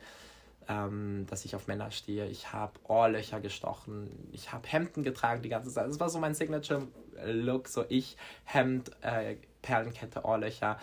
ähm, 0.68 1.26
dass 1.28 1.44
ich 1.44 1.56
auf 1.56 1.66
Männer 1.66 1.90
stehe. 1.90 2.26
Ich 2.26 2.52
habe 2.52 2.72
Ohrlöcher 2.84 3.40
gestochen. 3.40 4.08
Ich 4.30 4.52
habe 4.52 4.68
Hemden 4.68 5.02
getragen 5.02 5.42
die 5.42 5.48
ganze 5.48 5.72
Zeit. 5.72 5.88
Das 5.88 5.98
war 5.98 6.08
so 6.08 6.20
mein 6.20 6.34
Signature-Look. 6.34 7.66
So 7.66 7.84
ich, 7.88 8.16
Hemd, 8.44 8.92
äh, 9.02 9.36
Perlenkette, 9.62 10.24
Ohrlöcher. 10.24 10.78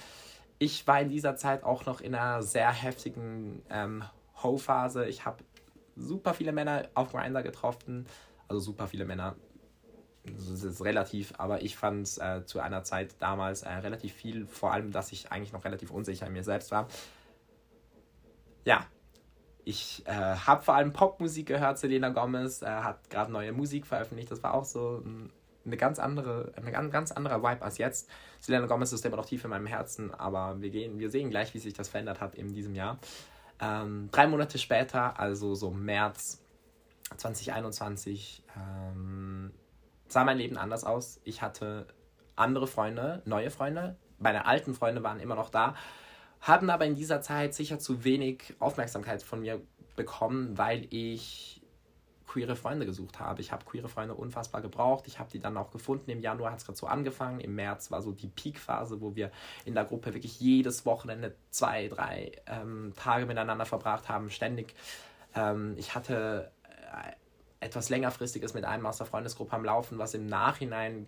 Ich 0.60 0.86
war 0.86 1.00
in 1.00 1.08
dieser 1.08 1.38
Zeit 1.38 1.64
auch 1.64 1.86
noch 1.86 2.02
in 2.02 2.14
einer 2.14 2.44
sehr 2.44 2.74
heftigen 2.74 3.62
ähm, 3.70 4.04
Ho-Phase. 4.44 5.08
Ich 5.08 5.24
habe 5.24 5.38
super 5.96 6.34
viele 6.34 6.52
Männer 6.52 6.90
auf 6.94 7.14
Grindr 7.14 7.42
getroffen. 7.42 8.06
Also 8.50 8.60
super 8.60 8.88
viele 8.88 9.06
Männer 9.06 9.36
das 10.36 10.64
ist 10.64 10.84
relativ, 10.84 11.34
aber 11.38 11.62
ich 11.62 11.78
fand 11.78 12.08
es 12.08 12.18
äh, 12.18 12.46
zu 12.46 12.60
einer 12.60 12.84
Zeit 12.84 13.16
damals 13.20 13.64
äh, 13.64 13.70
relativ 13.70 14.14
viel, 14.14 14.46
vor 14.46 14.74
allem, 14.74 14.92
dass 14.92 15.12
ich 15.12 15.32
eigentlich 15.32 15.54
noch 15.54 15.66
relativ 15.66 15.92
unsicher 15.92 16.28
in 16.28 16.34
mir 16.34 16.44
selbst 16.44 16.72
war. 16.72 16.88
Ja, 18.66 18.86
ich 19.64 20.04
äh, 20.06 20.14
habe 20.14 20.64
vor 20.64 20.76
allem 20.76 20.94
Popmusik 20.94 21.48
gehört. 21.48 21.78
Selena 21.78 22.10
Gomez 22.10 22.62
äh, 22.62 22.68
hat 22.68 23.10
gerade 23.10 23.32
neue 23.32 23.52
Musik 23.52 23.86
veröffentlicht. 23.86 24.32
Das 24.32 24.42
war 24.42 24.54
auch 24.54 24.66
so 24.66 25.04
eine 25.66 25.78
ganz 25.78 26.00
andere, 26.00 26.54
eine 26.56 26.72
ganz, 26.72 26.92
ganz 26.92 27.12
anderer 27.12 27.44
Vibe 27.44 27.62
als 27.62 27.78
jetzt. 27.78 28.10
Selena 28.40 28.66
Gomez 28.66 28.94
ist 28.94 29.06
immer 29.06 29.18
noch 29.18 29.26
tief 29.26 29.44
in 29.44 29.50
meinem 29.50 29.68
Herzen, 29.68 30.14
aber 30.14 30.62
wir, 30.62 30.70
gehen, 30.70 31.00
wir 31.00 31.10
sehen 31.10 31.30
gleich, 31.30 31.54
wie 31.54 31.60
sich 31.60 31.74
das 31.74 31.90
verändert 31.90 32.22
hat 32.22 32.36
in 32.36 32.54
diesem 32.54 32.76
Jahr. 32.76 32.98
Ähm, 33.60 34.08
drei 34.12 34.28
Monate 34.28 34.58
später, 34.58 35.20
also 35.20 35.56
so 35.56 35.72
März 35.72 36.42
2021, 37.18 38.44
ähm, 38.56 39.52
sah 40.08 40.24
mein 40.24 40.38
Leben 40.38 40.58
anders 40.58 40.84
aus. 40.84 41.20
Ich 41.24 41.42
hatte 41.42 41.88
andere 42.36 42.68
Freunde, 42.68 43.22
neue 43.26 43.50
Freunde. 43.50 43.98
Meine 44.20 44.46
alten 44.46 44.74
Freunde 44.74 45.04
waren 45.04 45.20
immer 45.20 45.36
noch 45.36 45.50
da, 45.50 45.76
hatten 46.42 46.70
aber 46.70 46.86
in 46.86 46.96
dieser 46.96 47.22
Zeit 47.22 47.54
sicher 47.54 47.80
zu 47.80 48.04
wenig 48.04 48.56
Aufmerksamkeit 48.60 49.24
von 49.24 49.42
mir 49.42 49.62
bekommen, 49.96 50.58
weil 50.58 50.88
ich 50.92 51.62
queere 52.28 52.56
Freunde 52.56 52.86
gesucht 52.86 53.20
habe. 53.20 53.42
Ich 53.42 53.52
habe 53.52 53.66
queere 53.66 53.88
Freunde 53.88 54.14
unfassbar 54.14 54.62
gebraucht. 54.62 55.08
Ich 55.08 55.18
habe 55.18 55.32
die 55.32 55.40
dann 55.40 55.58
auch 55.58 55.72
gefunden. 55.72 56.12
Im 56.12 56.20
Januar 56.20 56.52
hat 56.52 56.60
es 56.60 56.66
gerade 56.66 56.78
so 56.78 56.86
angefangen. 56.86 57.40
Im 57.40 57.56
März 57.56 57.90
war 57.90 58.02
so 58.02 58.12
die 58.12 58.28
Peak-Phase, 58.28 59.02
wo 59.02 59.16
wir 59.16 59.32
in 59.66 59.74
der 59.74 59.86
Gruppe 59.86 60.14
wirklich 60.14 60.40
jedes 60.40 60.86
Wochenende 60.86 61.36
zwei, 61.50 61.88
drei 61.88 62.34
ähm, 62.46 62.94
Tage 62.96 63.26
miteinander 63.26 63.66
verbracht 63.66 64.10
haben, 64.10 64.30
ständig. 64.30 64.76
Ähm, 65.36 65.74
ich 65.78 65.96
hatte 65.96 66.52
äh, 66.64 67.14
etwas 67.60 67.90
längerfristiges 67.90 68.54
mit 68.54 68.66
einem 68.66 68.86
aus 68.86 68.98
der 68.98 69.06
Freundesgruppe 69.06 69.54
am 69.54 69.66
Laufen, 69.66 69.98
was 69.98 70.14
im 70.14 70.26
Nachhinein 70.26 71.08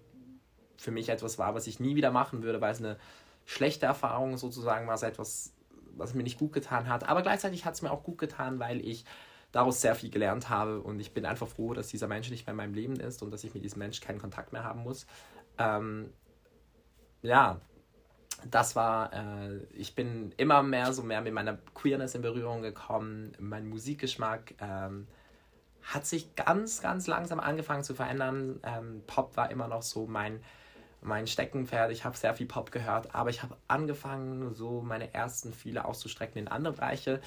für 0.77 0.91
mich 0.91 1.09
etwas 1.09 1.37
war, 1.37 1.55
was 1.55 1.67
ich 1.67 1.79
nie 1.79 1.95
wieder 1.95 2.11
machen 2.11 2.41
würde, 2.41 2.61
weil 2.61 2.71
es 2.71 2.79
eine 2.79 2.97
schlechte 3.45 3.85
Erfahrung 3.85 4.37
sozusagen 4.37 4.87
war, 4.87 4.95
es 4.95 5.03
etwas, 5.03 5.53
was 5.95 6.13
mir 6.13 6.23
nicht 6.23 6.39
gut 6.39 6.53
getan 6.53 6.87
hat. 6.87 7.07
Aber 7.07 7.21
gleichzeitig 7.21 7.65
hat 7.65 7.73
es 7.73 7.81
mir 7.81 7.91
auch 7.91 8.03
gut 8.03 8.17
getan, 8.17 8.59
weil 8.59 8.79
ich 8.85 9.05
daraus 9.51 9.81
sehr 9.81 9.95
viel 9.95 10.09
gelernt 10.09 10.49
habe 10.49 10.81
und 10.81 10.99
ich 10.99 11.13
bin 11.13 11.25
einfach 11.25 11.47
froh, 11.47 11.73
dass 11.73 11.87
dieser 11.87 12.07
Mensch 12.07 12.29
nicht 12.29 12.45
mehr 12.45 12.51
in 12.51 12.57
meinem 12.57 12.73
Leben 12.73 12.99
ist 12.99 13.23
und 13.23 13.31
dass 13.31 13.43
ich 13.43 13.53
mit 13.53 13.63
diesem 13.63 13.79
Mensch 13.79 13.99
keinen 13.99 14.19
Kontakt 14.19 14.53
mehr 14.53 14.63
haben 14.63 14.83
muss. 14.83 15.07
Ähm, 15.57 16.13
ja, 17.21 17.59
das 18.49 18.75
war, 18.75 19.11
äh, 19.13 19.57
ich 19.73 19.95
bin 19.95 20.31
immer 20.37 20.63
mehr 20.63 20.93
so 20.93 21.03
mehr 21.03 21.21
mit 21.21 21.33
meiner 21.33 21.57
Queerness 21.73 22.15
in 22.15 22.21
Berührung 22.21 22.61
gekommen, 22.61 23.33
mein 23.39 23.67
Musikgeschmack. 23.67 24.53
Ähm, 24.61 25.07
hat 25.89 26.05
sich 26.05 26.35
ganz, 26.35 26.81
ganz 26.81 27.07
langsam 27.07 27.39
angefangen 27.39 27.83
zu 27.83 27.95
verändern. 27.95 28.59
Ähm, 28.63 29.01
Pop 29.07 29.35
war 29.35 29.49
immer 29.49 29.67
noch 29.67 29.81
so 29.81 30.05
mein, 30.05 30.39
mein 31.01 31.25
Steckenpferd. 31.25 31.91
Ich 31.91 32.05
habe 32.05 32.15
sehr 32.15 32.35
viel 32.35 32.45
Pop 32.45 32.71
gehört, 32.71 33.15
aber 33.15 33.31
ich 33.31 33.41
habe 33.41 33.57
angefangen, 33.67 34.53
so 34.53 34.81
meine 34.81 35.13
ersten 35.13 35.51
Fühle 35.51 35.85
auszustrecken 35.85 36.37
in 36.41 36.47
andere 36.47 36.73
Bereiche. 36.73 37.21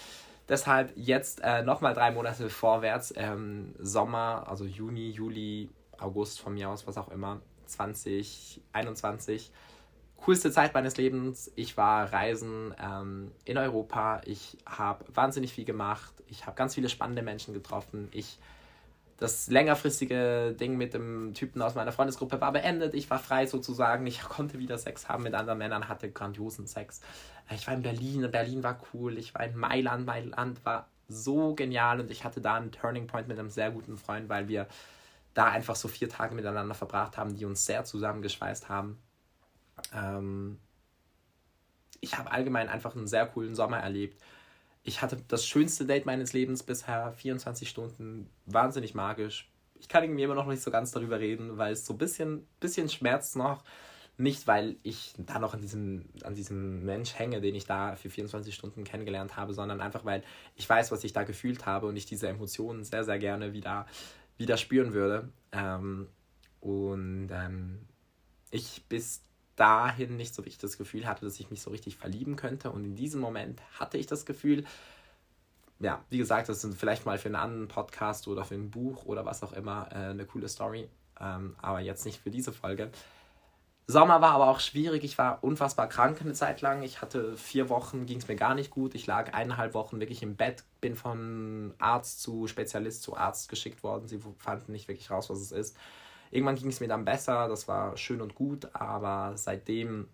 Deshalb 0.48 0.92
jetzt 0.96 1.40
äh, 1.42 1.62
nochmal 1.62 1.94
drei 1.94 2.12
Monate 2.12 2.48
vorwärts, 2.48 3.12
ähm, 3.16 3.74
Sommer, 3.78 4.46
also 4.48 4.64
Juni, 4.64 5.10
Juli, 5.10 5.70
August 5.98 6.40
von 6.40 6.54
mir 6.54 6.68
aus, 6.70 6.86
was 6.86 6.96
auch 6.98 7.08
immer, 7.08 7.40
2021 7.66 9.50
coolste 10.24 10.50
Zeit 10.50 10.74
meines 10.74 10.96
Lebens. 10.96 11.50
Ich 11.56 11.76
war 11.76 12.12
reisen 12.12 12.74
ähm, 12.82 13.32
in 13.44 13.58
Europa. 13.58 14.20
Ich 14.24 14.56
habe 14.66 15.04
wahnsinnig 15.14 15.52
viel 15.52 15.64
gemacht. 15.64 16.12
Ich 16.28 16.46
habe 16.46 16.56
ganz 16.56 16.74
viele 16.74 16.88
spannende 16.88 17.22
Menschen 17.22 17.54
getroffen. 17.54 18.08
Ich 18.12 18.38
das 19.18 19.48
längerfristige 19.48 20.56
Ding 20.58 20.76
mit 20.76 20.94
dem 20.94 21.32
Typen 21.32 21.62
aus 21.62 21.76
meiner 21.76 21.92
Freundesgruppe 21.92 22.40
war 22.40 22.50
beendet. 22.50 22.92
Ich 22.94 23.08
war 23.08 23.20
frei 23.20 23.46
sozusagen. 23.46 24.04
Ich 24.06 24.20
konnte 24.28 24.58
wieder 24.58 24.78
Sex 24.78 25.08
haben 25.08 25.22
mit 25.22 25.34
anderen 25.34 25.58
Männern, 25.58 25.88
hatte 25.88 26.10
grandiosen 26.10 26.66
Sex. 26.66 27.00
Ich 27.50 27.66
war 27.66 27.74
in 27.74 27.82
Berlin. 27.82 28.28
Berlin 28.30 28.62
war 28.62 28.80
cool. 28.92 29.18
Ich 29.18 29.34
war 29.34 29.44
in 29.44 29.56
Mailand. 29.56 30.06
Mailand 30.06 30.64
war 30.64 30.88
so 31.08 31.54
genial 31.54 32.00
und 32.00 32.10
ich 32.10 32.24
hatte 32.24 32.40
da 32.40 32.54
einen 32.54 32.72
Turning 32.72 33.06
Point 33.06 33.28
mit 33.28 33.38
einem 33.38 33.50
sehr 33.50 33.70
guten 33.70 33.96
Freund, 33.96 34.28
weil 34.28 34.48
wir 34.48 34.66
da 35.34 35.46
einfach 35.46 35.76
so 35.76 35.88
vier 35.88 36.08
Tage 36.08 36.34
miteinander 36.34 36.74
verbracht 36.74 37.16
haben, 37.16 37.36
die 37.36 37.44
uns 37.44 37.64
sehr 37.64 37.84
zusammengeschweißt 37.84 38.68
haben. 38.68 38.98
Ähm 39.94 40.58
ich 42.00 42.18
habe 42.18 42.32
allgemein 42.32 42.68
einfach 42.68 42.96
einen 42.96 43.06
sehr 43.06 43.26
coolen 43.26 43.54
Sommer 43.54 43.78
erlebt 43.78 44.20
ich 44.84 45.02
hatte 45.02 45.16
das 45.28 45.46
schönste 45.46 45.86
Date 45.86 46.06
meines 46.06 46.32
Lebens 46.32 46.62
bisher, 46.62 47.12
24 47.12 47.68
Stunden, 47.68 48.28
wahnsinnig 48.46 48.94
magisch. 48.94 49.48
Ich 49.78 49.88
kann 49.88 50.02
irgendwie 50.02 50.22
immer 50.22 50.34
noch 50.34 50.46
nicht 50.46 50.62
so 50.62 50.70
ganz 50.70 50.90
darüber 50.90 51.20
reden, 51.20 51.56
weil 51.58 51.72
es 51.72 51.86
so 51.86 51.94
ein 51.94 51.98
bisschen, 51.98 52.46
bisschen 52.60 52.88
schmerzt 52.88 53.36
noch. 53.36 53.64
Nicht, 54.18 54.46
weil 54.46 54.76
ich 54.82 55.14
da 55.16 55.38
noch 55.38 55.54
an 55.54 55.60
diesem, 55.60 56.04
an 56.22 56.34
diesem 56.34 56.84
Mensch 56.84 57.14
hänge, 57.14 57.40
den 57.40 57.54
ich 57.54 57.64
da 57.64 57.96
für 57.96 58.10
24 58.10 58.54
Stunden 58.54 58.84
kennengelernt 58.84 59.36
habe, 59.36 59.54
sondern 59.54 59.80
einfach, 59.80 60.04
weil 60.04 60.22
ich 60.54 60.68
weiß, 60.68 60.92
was 60.92 61.02
ich 61.02 61.12
da 61.12 61.22
gefühlt 61.22 61.64
habe 61.64 61.86
und 61.86 61.96
ich 61.96 62.04
diese 62.04 62.28
Emotionen 62.28 62.84
sehr, 62.84 63.04
sehr 63.04 63.18
gerne 63.18 63.52
wieder, 63.52 63.86
wieder 64.36 64.56
spüren 64.58 64.92
würde. 64.92 65.30
Ähm, 65.52 66.08
und 66.60 67.30
ähm, 67.32 67.86
ich 68.50 68.84
bis 68.88 69.22
dahin 69.62 70.16
nicht 70.16 70.34
so 70.34 70.42
richtig 70.42 70.60
das 70.60 70.76
Gefühl 70.76 71.06
hatte, 71.06 71.24
dass 71.24 71.38
ich 71.38 71.48
mich 71.50 71.62
so 71.62 71.70
richtig 71.70 71.96
verlieben 71.96 72.34
könnte. 72.34 72.72
Und 72.72 72.84
in 72.84 72.96
diesem 72.96 73.20
Moment 73.20 73.62
hatte 73.78 73.96
ich 73.96 74.08
das 74.08 74.26
Gefühl, 74.26 74.64
ja, 75.78 76.02
wie 76.10 76.18
gesagt, 76.18 76.48
das 76.48 76.62
sind 76.62 76.74
vielleicht 76.74 77.06
mal 77.06 77.16
für 77.16 77.28
einen 77.28 77.36
anderen 77.36 77.68
Podcast 77.68 78.26
oder 78.26 78.44
für 78.44 78.56
ein 78.56 78.72
Buch 78.72 79.04
oder 79.04 79.24
was 79.24 79.44
auch 79.44 79.52
immer 79.52 79.88
äh, 79.92 80.10
eine 80.10 80.26
coole 80.26 80.48
Story, 80.48 80.88
ähm, 81.20 81.54
aber 81.62 81.78
jetzt 81.78 82.04
nicht 82.04 82.20
für 82.20 82.30
diese 82.32 82.52
Folge. 82.52 82.90
Sommer 83.86 84.20
war 84.20 84.32
aber 84.32 84.48
auch 84.48 84.58
schwierig. 84.58 85.04
Ich 85.04 85.16
war 85.16 85.44
unfassbar 85.44 85.88
krank 85.88 86.20
eine 86.20 86.32
Zeit 86.32 86.60
lang. 86.60 86.82
Ich 86.82 87.00
hatte 87.00 87.36
vier 87.36 87.68
Wochen, 87.68 88.06
ging 88.06 88.18
es 88.18 88.26
mir 88.26 88.36
gar 88.36 88.54
nicht 88.56 88.70
gut. 88.70 88.96
Ich 88.96 89.06
lag 89.06 89.32
eineinhalb 89.32 89.74
Wochen 89.74 90.00
wirklich 90.00 90.22
im 90.22 90.34
Bett, 90.34 90.64
bin 90.80 90.96
von 90.96 91.74
Arzt 91.78 92.20
zu 92.20 92.48
Spezialist 92.48 93.02
zu 93.02 93.16
Arzt 93.16 93.48
geschickt 93.48 93.84
worden. 93.84 94.08
Sie 94.08 94.20
fanden 94.38 94.72
nicht 94.72 94.88
wirklich 94.88 95.10
raus, 95.10 95.30
was 95.30 95.38
es 95.38 95.52
ist. 95.52 95.76
Irgendwann 96.32 96.56
ging 96.56 96.68
es 96.68 96.80
mir 96.80 96.88
dann 96.88 97.04
besser, 97.04 97.46
das 97.46 97.68
war 97.68 97.96
schön 97.98 98.22
und 98.22 98.34
gut, 98.34 98.74
aber 98.74 99.36
seitdem 99.36 100.08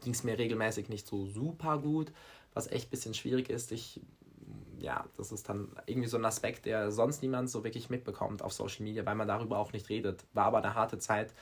ging 0.00 0.14
es 0.14 0.24
mir 0.24 0.38
regelmäßig 0.38 0.88
nicht 0.88 1.06
so 1.06 1.26
super 1.26 1.78
gut, 1.78 2.10
was 2.54 2.70
echt 2.72 2.88
ein 2.88 2.90
bisschen 2.90 3.12
schwierig 3.12 3.50
ist. 3.50 3.70
Ich, 3.70 4.00
ja, 4.80 5.04
das 5.18 5.30
ist 5.30 5.50
dann 5.50 5.68
irgendwie 5.84 6.08
so 6.08 6.16
ein 6.16 6.24
Aspekt, 6.24 6.64
der 6.64 6.90
sonst 6.90 7.22
niemand 7.22 7.50
so 7.50 7.64
wirklich 7.64 7.90
mitbekommt 7.90 8.40
auf 8.40 8.54
Social 8.54 8.82
Media, 8.82 9.04
weil 9.04 9.14
man 9.14 9.28
darüber 9.28 9.58
auch 9.58 9.74
nicht 9.74 9.90
redet. 9.90 10.24
War 10.32 10.46
aber 10.46 10.58
eine 10.64 10.74
harte 10.74 10.98
Zeit, 10.98 11.34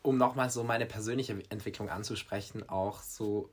um 0.00 0.16
nochmal 0.16 0.48
so 0.48 0.64
meine 0.64 0.86
persönliche 0.86 1.38
Entwicklung 1.50 1.90
anzusprechen, 1.90 2.66
auch 2.70 3.02
so 3.02 3.50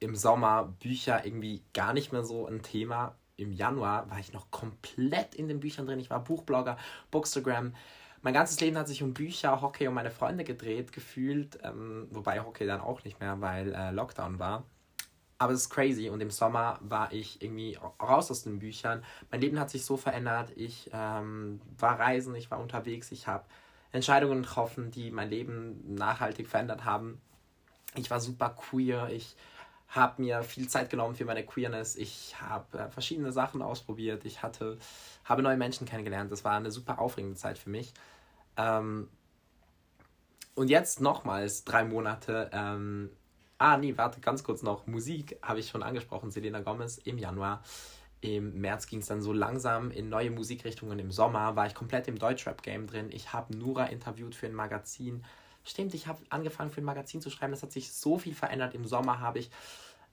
im 0.00 0.16
Sommer 0.16 0.74
Bücher 0.80 1.26
irgendwie 1.26 1.62
gar 1.74 1.92
nicht 1.92 2.12
mehr 2.12 2.24
so 2.24 2.46
ein 2.46 2.62
Thema. 2.62 3.14
Im 3.36 3.52
Januar 3.52 4.08
war 4.10 4.18
ich 4.20 4.32
noch 4.32 4.50
komplett 4.50 5.34
in 5.34 5.48
den 5.48 5.60
Büchern 5.60 5.86
drin. 5.86 6.00
Ich 6.00 6.08
war 6.08 6.24
Buchblogger, 6.24 6.78
Bookstagram, 7.10 7.74
mein 8.24 8.32
ganzes 8.32 8.58
Leben 8.58 8.78
hat 8.78 8.88
sich 8.88 9.02
um 9.02 9.12
Bücher, 9.12 9.60
Hockey 9.60 9.86
und 9.86 9.92
meine 9.92 10.10
Freunde 10.10 10.44
gedreht, 10.44 10.92
gefühlt. 10.92 11.58
Ähm, 11.62 12.08
wobei 12.10 12.40
Hockey 12.40 12.66
dann 12.66 12.80
auch 12.80 13.04
nicht 13.04 13.20
mehr, 13.20 13.38
weil 13.42 13.74
äh, 13.74 13.90
Lockdown 13.90 14.38
war. 14.38 14.64
Aber 15.36 15.52
es 15.52 15.62
ist 15.62 15.70
crazy 15.70 16.08
und 16.08 16.22
im 16.22 16.30
Sommer 16.30 16.78
war 16.80 17.12
ich 17.12 17.42
irgendwie 17.42 17.78
raus 18.00 18.30
aus 18.30 18.42
den 18.44 18.60
Büchern. 18.60 19.04
Mein 19.30 19.42
Leben 19.42 19.60
hat 19.60 19.68
sich 19.68 19.84
so 19.84 19.98
verändert. 19.98 20.52
Ich 20.56 20.88
ähm, 20.94 21.60
war 21.78 22.00
reisen, 22.00 22.34
ich 22.34 22.50
war 22.50 22.60
unterwegs, 22.60 23.12
ich 23.12 23.26
habe 23.26 23.44
Entscheidungen 23.92 24.42
getroffen, 24.42 24.90
die 24.90 25.10
mein 25.10 25.28
Leben 25.28 25.94
nachhaltig 25.94 26.48
verändert 26.48 26.86
haben. 26.86 27.20
Ich 27.94 28.10
war 28.10 28.20
super 28.20 28.50
queer, 28.50 29.10
ich 29.10 29.36
habe 29.88 30.22
mir 30.22 30.42
viel 30.42 30.66
Zeit 30.68 30.88
genommen 30.88 31.14
für 31.14 31.26
meine 31.26 31.44
Queerness. 31.44 31.96
Ich 31.96 32.40
habe 32.40 32.78
äh, 32.78 32.88
verschiedene 32.88 33.32
Sachen 33.32 33.60
ausprobiert. 33.60 34.24
Ich 34.24 34.42
hatte, 34.42 34.78
habe 35.24 35.42
neue 35.42 35.58
Menschen 35.58 35.86
kennengelernt. 35.86 36.32
Das 36.32 36.42
war 36.42 36.52
eine 36.52 36.70
super 36.70 36.98
aufregende 36.98 37.36
Zeit 37.36 37.58
für 37.58 37.70
mich. 37.70 37.92
Ähm, 38.56 39.08
und 40.54 40.68
jetzt 40.68 41.00
nochmals 41.00 41.64
drei 41.64 41.84
Monate. 41.84 42.50
Ähm, 42.52 43.10
ah, 43.58 43.76
nee, 43.76 43.96
warte, 43.96 44.20
ganz 44.20 44.44
kurz 44.44 44.62
noch. 44.62 44.86
Musik 44.86 45.38
habe 45.42 45.60
ich 45.60 45.68
schon 45.68 45.82
angesprochen, 45.82 46.30
Selena 46.30 46.60
Gomez 46.60 46.98
im 46.98 47.18
Januar. 47.18 47.62
Im 48.20 48.60
März 48.60 48.86
ging 48.86 49.00
es 49.00 49.06
dann 49.06 49.20
so 49.20 49.32
langsam 49.32 49.90
in 49.90 50.08
neue 50.08 50.30
Musikrichtungen. 50.30 50.98
Im 50.98 51.10
Sommer 51.10 51.56
war 51.56 51.66
ich 51.66 51.74
komplett 51.74 52.08
im 52.08 52.18
Deutschrap-Game 52.18 52.86
drin. 52.86 53.10
Ich 53.10 53.32
habe 53.32 53.56
Nura 53.56 53.86
interviewt 53.86 54.34
für 54.34 54.46
ein 54.46 54.54
Magazin. 54.54 55.24
Stimmt, 55.62 55.92
ich 55.92 56.06
habe 56.06 56.22
angefangen 56.30 56.70
für 56.70 56.80
ein 56.80 56.84
Magazin 56.84 57.20
zu 57.20 57.30
schreiben. 57.30 57.52
Das 57.52 57.62
hat 57.62 57.72
sich 57.72 57.92
so 57.92 58.18
viel 58.18 58.34
verändert. 58.34 58.74
Im 58.74 58.86
Sommer 58.86 59.20
habe 59.20 59.40
ich 59.40 59.50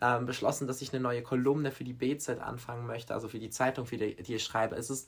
ähm, 0.02 0.26
beschlossen, 0.26 0.68
dass 0.68 0.82
ich 0.82 0.92
eine 0.92 1.02
neue 1.02 1.22
Kolumne 1.22 1.72
für 1.72 1.84
die 1.84 1.94
BZ 1.94 2.40
anfangen 2.40 2.88
möchte, 2.88 3.14
also 3.14 3.30
für 3.30 3.40
die 3.40 3.50
Zeitung, 3.50 3.86
für 3.86 3.98
die, 3.98 4.16
die 4.16 4.36
ich 4.36 4.44
schreibe. 4.44 4.76
Es 4.76 4.90
ist 4.90 5.08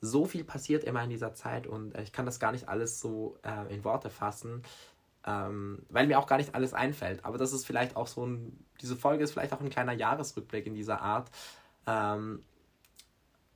so 0.00 0.24
viel 0.26 0.44
passiert 0.44 0.84
immer 0.84 1.02
in 1.02 1.10
dieser 1.10 1.34
Zeit 1.34 1.66
und 1.66 1.94
äh, 1.94 2.02
ich 2.02 2.12
kann 2.12 2.26
das 2.26 2.40
gar 2.40 2.52
nicht 2.52 2.68
alles 2.68 3.00
so 3.00 3.38
äh, 3.42 3.72
in 3.72 3.84
Worte 3.84 4.10
fassen, 4.10 4.62
ähm, 5.26 5.84
weil 5.88 6.06
mir 6.06 6.18
auch 6.18 6.26
gar 6.26 6.38
nicht 6.38 6.54
alles 6.54 6.74
einfällt. 6.74 7.24
Aber 7.24 7.38
das 7.38 7.52
ist 7.52 7.66
vielleicht 7.66 7.96
auch 7.96 8.06
so 8.06 8.24
ein, 8.24 8.64
diese 8.80 8.96
Folge 8.96 9.24
ist 9.24 9.32
vielleicht 9.32 9.52
auch 9.52 9.60
ein 9.60 9.70
kleiner 9.70 9.92
Jahresrückblick 9.92 10.66
in 10.66 10.74
dieser 10.74 11.00
Art. 11.00 11.30
Ähm, 11.86 12.42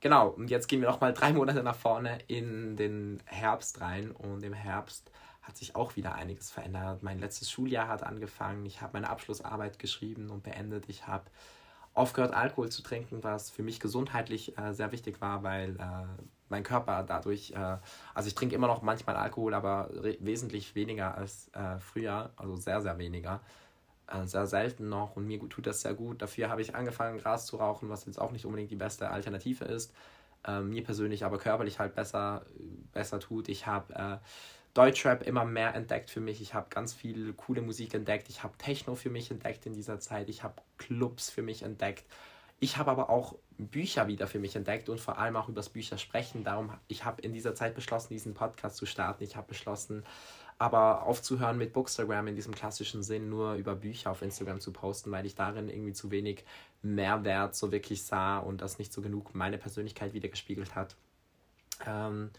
genau, 0.01 0.29
und 0.29 0.49
jetzt 0.49 0.67
gehen 0.67 0.81
wir 0.81 0.89
nochmal 0.89 1.13
drei 1.13 1.31
Monate 1.33 1.63
nach 1.63 1.75
vorne 1.75 2.19
in 2.27 2.75
den 2.75 3.21
Herbst 3.25 3.79
rein 3.81 4.11
und 4.11 4.43
im 4.43 4.53
Herbst 4.53 5.11
hat 5.41 5.57
sich 5.57 5.75
auch 5.75 5.95
wieder 5.95 6.15
einiges 6.15 6.51
verändert. 6.51 7.03
Mein 7.03 7.19
letztes 7.19 7.51
Schuljahr 7.51 7.89
hat 7.89 8.03
angefangen, 8.03 8.65
ich 8.65 8.81
habe 8.81 8.93
meine 8.93 9.09
Abschlussarbeit 9.09 9.77
geschrieben 9.77 10.29
und 10.29 10.43
beendet, 10.43 10.85
ich 10.87 11.05
habe 11.05 11.25
aufgehört, 11.93 12.33
Alkohol 12.33 12.69
zu 12.69 12.81
trinken, 12.81 13.23
was 13.23 13.49
für 13.49 13.63
mich 13.63 13.79
gesundheitlich 13.79 14.57
äh, 14.57 14.73
sehr 14.73 14.91
wichtig 14.91 15.21
war, 15.21 15.43
weil 15.43 15.75
äh, 15.75 16.23
mein 16.49 16.63
Körper 16.63 17.03
dadurch, 17.03 17.51
äh, 17.51 17.77
also 18.13 18.27
ich 18.27 18.35
trinke 18.35 18.55
immer 18.55 18.67
noch 18.67 18.81
manchmal 18.81 19.15
Alkohol, 19.15 19.53
aber 19.53 19.89
wesentlich 20.19 20.75
weniger 20.75 21.15
als 21.15 21.49
äh, 21.53 21.79
früher, 21.79 22.31
also 22.35 22.55
sehr, 22.55 22.81
sehr 22.81 22.97
weniger. 22.97 23.41
Äh, 24.07 24.25
sehr 24.27 24.47
selten 24.47 24.89
noch 24.89 25.15
und 25.15 25.27
mir 25.27 25.39
tut 25.49 25.65
das 25.65 25.81
sehr 25.81 25.93
gut. 25.93 26.21
Dafür 26.21 26.49
habe 26.49 26.61
ich 26.61 26.75
angefangen, 26.75 27.19
Gras 27.19 27.45
zu 27.45 27.57
rauchen, 27.57 27.89
was 27.89 28.05
jetzt 28.05 28.19
auch 28.19 28.31
nicht 28.31 28.45
unbedingt 28.45 28.71
die 28.71 28.75
beste 28.75 29.09
Alternative 29.09 29.65
ist. 29.65 29.93
Äh, 30.45 30.61
mir 30.61 30.83
persönlich 30.83 31.23
aber 31.23 31.37
körperlich 31.37 31.79
halt 31.79 31.95
besser, 31.95 32.45
besser 32.91 33.19
tut. 33.19 33.47
Ich 33.47 33.65
habe 33.65 34.19
Deutschrap 34.73 35.23
immer 35.23 35.45
mehr 35.45 35.75
entdeckt 35.75 36.09
für 36.09 36.19
mich. 36.19 36.41
Ich 36.41 36.53
habe 36.53 36.67
ganz 36.69 36.93
viel 36.93 37.33
coole 37.33 37.61
Musik 37.61 37.93
entdeckt. 37.93 38.29
Ich 38.29 38.43
habe 38.43 38.57
Techno 38.57 38.95
für 38.95 39.09
mich 39.09 39.29
entdeckt 39.29 39.65
in 39.65 39.73
dieser 39.73 39.99
Zeit. 39.99 40.29
Ich 40.29 40.43
habe 40.43 40.55
Clubs 40.77 41.29
für 41.29 41.43
mich 41.43 41.61
entdeckt. 41.61 42.05
Ich 42.59 42.77
habe 42.77 42.91
aber 42.91 43.09
auch 43.09 43.35
Bücher 43.57 44.07
wieder 44.07 44.25
für 44.25 44.39
mich 44.39 44.55
entdeckt 44.55 44.89
und 44.89 44.99
vor 44.99 45.17
allem 45.17 45.35
auch 45.35 45.47
über 45.47 45.57
das 45.57 45.69
Bücher 45.69 45.97
sprechen. 45.97 46.43
Darum, 46.43 46.71
ich 46.87 47.05
habe 47.05 47.21
in 47.21 47.33
dieser 47.33 47.53
Zeit 47.55 47.75
beschlossen, 47.75 48.13
diesen 48.13 48.33
Podcast 48.33 48.77
zu 48.77 48.85
starten. 48.85 49.23
Ich 49.23 49.35
habe 49.35 49.47
beschlossen, 49.47 50.03
aber 50.57 51.03
aufzuhören 51.03 51.57
mit 51.57 51.73
Bookstagram 51.73 52.27
in 52.27 52.35
diesem 52.35 52.55
klassischen 52.55 53.03
Sinn, 53.03 53.29
nur 53.29 53.55
über 53.55 53.75
Bücher 53.75 54.11
auf 54.11 54.21
Instagram 54.21 54.59
zu 54.59 54.71
posten, 54.71 55.11
weil 55.11 55.25
ich 55.25 55.35
darin 55.35 55.69
irgendwie 55.69 55.93
zu 55.93 56.09
wenig 56.09 56.45
Mehrwert 56.81 57.55
so 57.55 57.71
wirklich 57.71 58.03
sah 58.03 58.39
und 58.39 58.61
das 58.61 58.79
nicht 58.79 58.93
so 58.93 59.01
genug 59.01 59.35
meine 59.35 59.57
Persönlichkeit 59.57 60.13
wiedergespiegelt 60.13 60.73
hat. 60.73 60.95
Ähm, 61.85 62.31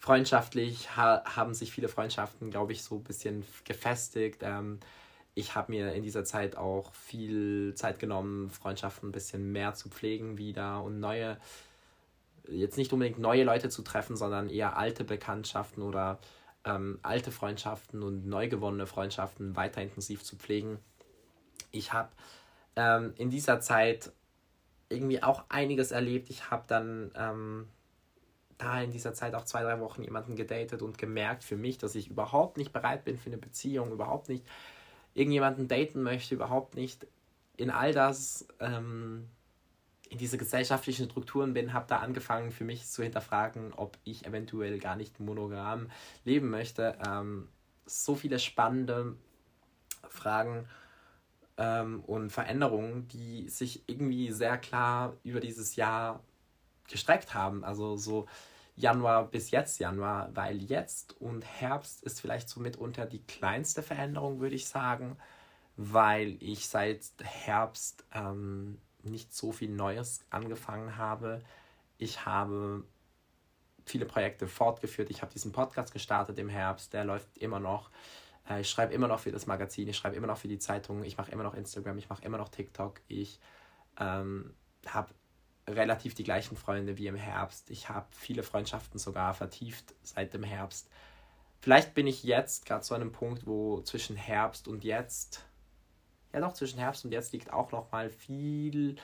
freundschaftlich 0.00 0.96
ha 0.96 1.22
haben 1.24 1.54
sich 1.54 1.70
viele 1.70 1.88
Freundschaften, 1.88 2.50
glaube 2.50 2.72
ich, 2.72 2.82
so 2.82 2.96
ein 2.96 3.04
bisschen 3.04 3.44
gefestigt. 3.64 4.42
Ähm, 4.42 4.80
ich 5.34 5.54
habe 5.54 5.72
mir 5.72 5.92
in 5.92 6.02
dieser 6.02 6.24
Zeit 6.24 6.56
auch 6.56 6.92
viel 6.94 7.74
Zeit 7.74 7.98
genommen, 7.98 8.50
Freundschaften 8.50 9.10
ein 9.10 9.12
bisschen 9.12 9.52
mehr 9.52 9.74
zu 9.74 9.88
pflegen 9.90 10.38
wieder 10.38 10.82
und 10.82 11.00
neue, 11.00 11.38
jetzt 12.48 12.78
nicht 12.78 12.92
unbedingt 12.92 13.18
neue 13.18 13.44
Leute 13.44 13.68
zu 13.68 13.82
treffen, 13.82 14.16
sondern 14.16 14.48
eher 14.48 14.76
alte 14.76 15.04
Bekanntschaften 15.04 15.82
oder 15.82 16.18
ähm, 16.64 16.98
alte 17.02 17.30
Freundschaften 17.30 18.02
und 18.02 18.26
neu 18.26 18.48
gewonnene 18.48 18.86
Freundschaften 18.86 19.54
weiter 19.54 19.82
intensiv 19.82 20.24
zu 20.24 20.36
pflegen. 20.36 20.78
Ich 21.72 21.92
habe 21.92 22.08
ähm, 22.76 23.12
in 23.16 23.30
dieser 23.30 23.60
Zeit 23.60 24.12
irgendwie 24.88 25.22
auch 25.22 25.44
einiges 25.48 25.92
erlebt. 25.92 26.30
Ich 26.30 26.50
habe 26.50 26.64
dann 26.66 27.12
ähm, 27.14 27.68
da 28.60 28.80
in 28.82 28.90
dieser 28.90 29.14
Zeit 29.14 29.34
auch 29.34 29.44
zwei, 29.44 29.62
drei 29.62 29.80
Wochen 29.80 30.02
jemanden 30.02 30.36
gedatet 30.36 30.82
und 30.82 30.98
gemerkt 30.98 31.44
für 31.44 31.56
mich, 31.56 31.78
dass 31.78 31.94
ich 31.94 32.08
überhaupt 32.08 32.56
nicht 32.56 32.72
bereit 32.72 33.04
bin 33.04 33.18
für 33.18 33.30
eine 33.30 33.38
Beziehung, 33.38 33.92
überhaupt 33.92 34.28
nicht 34.28 34.44
irgendjemanden 35.14 35.68
daten 35.68 36.02
möchte, 36.02 36.34
überhaupt 36.34 36.74
nicht 36.74 37.06
in 37.56 37.70
all 37.70 37.92
das, 37.92 38.46
ähm, 38.60 39.28
in 40.08 40.18
diese 40.18 40.38
gesellschaftlichen 40.38 41.06
Strukturen 41.06 41.54
bin, 41.54 41.72
habe 41.72 41.86
da 41.88 41.98
angefangen 41.98 42.50
für 42.50 42.64
mich 42.64 42.86
zu 42.86 43.02
hinterfragen, 43.02 43.72
ob 43.74 43.96
ich 44.04 44.26
eventuell 44.26 44.78
gar 44.78 44.96
nicht 44.96 45.20
monogam 45.20 45.90
leben 46.24 46.50
möchte. 46.50 46.98
Ähm, 47.06 47.48
so 47.86 48.14
viele 48.14 48.38
spannende 48.38 49.16
Fragen 50.08 50.68
ähm, 51.58 52.00
und 52.06 52.30
Veränderungen, 52.30 53.08
die 53.08 53.48
sich 53.48 53.84
irgendwie 53.86 54.32
sehr 54.32 54.58
klar 54.58 55.16
über 55.22 55.40
dieses 55.40 55.76
Jahr 55.76 56.20
gestreckt 56.88 57.34
haben. 57.34 57.64
Also 57.64 57.96
so 57.96 58.26
Januar 58.80 59.26
bis 59.26 59.50
jetzt 59.50 59.78
Januar, 59.78 60.30
weil 60.34 60.62
jetzt 60.62 61.20
und 61.20 61.42
Herbst 61.42 62.02
ist 62.02 62.20
vielleicht 62.20 62.48
so 62.48 62.60
mitunter 62.60 63.06
die 63.06 63.22
kleinste 63.22 63.82
Veränderung, 63.82 64.40
würde 64.40 64.54
ich 64.54 64.68
sagen, 64.68 65.16
weil 65.76 66.36
ich 66.40 66.68
seit 66.68 67.04
Herbst 67.22 68.04
ähm, 68.12 68.78
nicht 69.02 69.34
so 69.34 69.52
viel 69.52 69.70
Neues 69.70 70.24
angefangen 70.30 70.96
habe. 70.96 71.42
Ich 71.98 72.26
habe 72.26 72.84
viele 73.84 74.06
Projekte 74.06 74.46
fortgeführt. 74.46 75.10
Ich 75.10 75.22
habe 75.22 75.32
diesen 75.32 75.52
Podcast 75.52 75.92
gestartet 75.92 76.38
im 76.38 76.48
Herbst, 76.48 76.92
der 76.92 77.04
läuft 77.04 77.38
immer 77.38 77.60
noch. 77.60 77.90
Äh, 78.48 78.62
ich 78.62 78.70
schreibe 78.70 78.94
immer 78.94 79.08
noch 79.08 79.20
für 79.20 79.32
das 79.32 79.46
Magazin, 79.46 79.88
ich 79.88 79.96
schreibe 79.96 80.16
immer 80.16 80.26
noch 80.26 80.38
für 80.38 80.48
die 80.48 80.58
Zeitung, 80.58 81.04
ich 81.04 81.16
mache 81.16 81.30
immer 81.30 81.42
noch 81.42 81.54
Instagram, 81.54 81.98
ich 81.98 82.08
mache 82.08 82.24
immer 82.24 82.38
noch 82.38 82.48
TikTok. 82.48 83.00
Ich 83.08 83.40
ähm, 83.98 84.54
habe 84.86 85.12
relativ 85.72 86.14
die 86.14 86.24
gleichen 86.24 86.56
Freunde 86.56 86.98
wie 86.98 87.06
im 87.06 87.16
Herbst. 87.16 87.70
Ich 87.70 87.88
habe 87.88 88.06
viele 88.12 88.42
Freundschaften 88.42 88.98
sogar 88.98 89.34
vertieft 89.34 89.94
seit 90.02 90.34
dem 90.34 90.42
Herbst. 90.42 90.88
Vielleicht 91.60 91.94
bin 91.94 92.06
ich 92.06 92.24
jetzt 92.24 92.66
gerade 92.66 92.82
zu 92.82 92.94
einem 92.94 93.12
Punkt, 93.12 93.46
wo 93.46 93.82
zwischen 93.82 94.16
Herbst 94.16 94.66
und 94.66 94.82
jetzt, 94.82 95.44
ja 96.32 96.40
doch, 96.40 96.54
zwischen 96.54 96.78
Herbst 96.78 97.04
und 97.04 97.12
jetzt 97.12 97.32
liegt 97.32 97.52
auch 97.52 97.70
noch 97.72 97.92
mal 97.92 98.08
viel, 98.08 98.96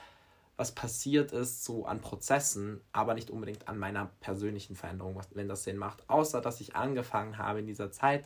was 0.55 0.73
passiert 0.73 1.31
ist, 1.33 1.63
so 1.63 1.85
an 1.85 2.01
Prozessen, 2.01 2.81
aber 2.91 3.13
nicht 3.13 3.29
unbedingt 3.29 3.67
an 3.67 3.77
meiner 3.77 4.07
persönlichen 4.21 4.75
Veränderung, 4.75 5.21
wenn 5.35 5.47
das 5.47 5.63
Sinn 5.63 5.77
macht. 5.77 6.09
Außer, 6.09 6.41
dass 6.41 6.59
ich 6.59 6.75
angefangen 6.75 7.37
habe 7.37 7.59
in 7.59 7.67
dieser 7.67 7.91
Zeit, 7.91 8.25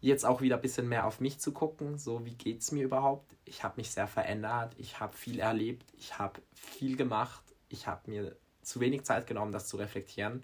jetzt 0.00 0.26
auch 0.26 0.40
wieder 0.40 0.56
ein 0.56 0.62
bisschen 0.62 0.88
mehr 0.88 1.06
auf 1.06 1.20
mich 1.20 1.38
zu 1.38 1.52
gucken, 1.52 1.98
so 1.98 2.24
wie 2.24 2.34
geht 2.34 2.60
es 2.60 2.72
mir 2.72 2.84
überhaupt. 2.84 3.34
Ich 3.44 3.62
habe 3.62 3.74
mich 3.76 3.90
sehr 3.90 4.08
verändert, 4.08 4.74
ich 4.76 5.00
habe 5.00 5.16
viel 5.16 5.38
erlebt, 5.38 5.86
ich 5.96 6.18
habe 6.18 6.42
viel 6.52 6.96
gemacht, 6.96 7.42
ich 7.68 7.86
habe 7.86 8.10
mir 8.10 8.36
zu 8.62 8.80
wenig 8.80 9.04
Zeit 9.04 9.26
genommen, 9.26 9.52
das 9.52 9.68
zu 9.68 9.76
reflektieren. 9.76 10.42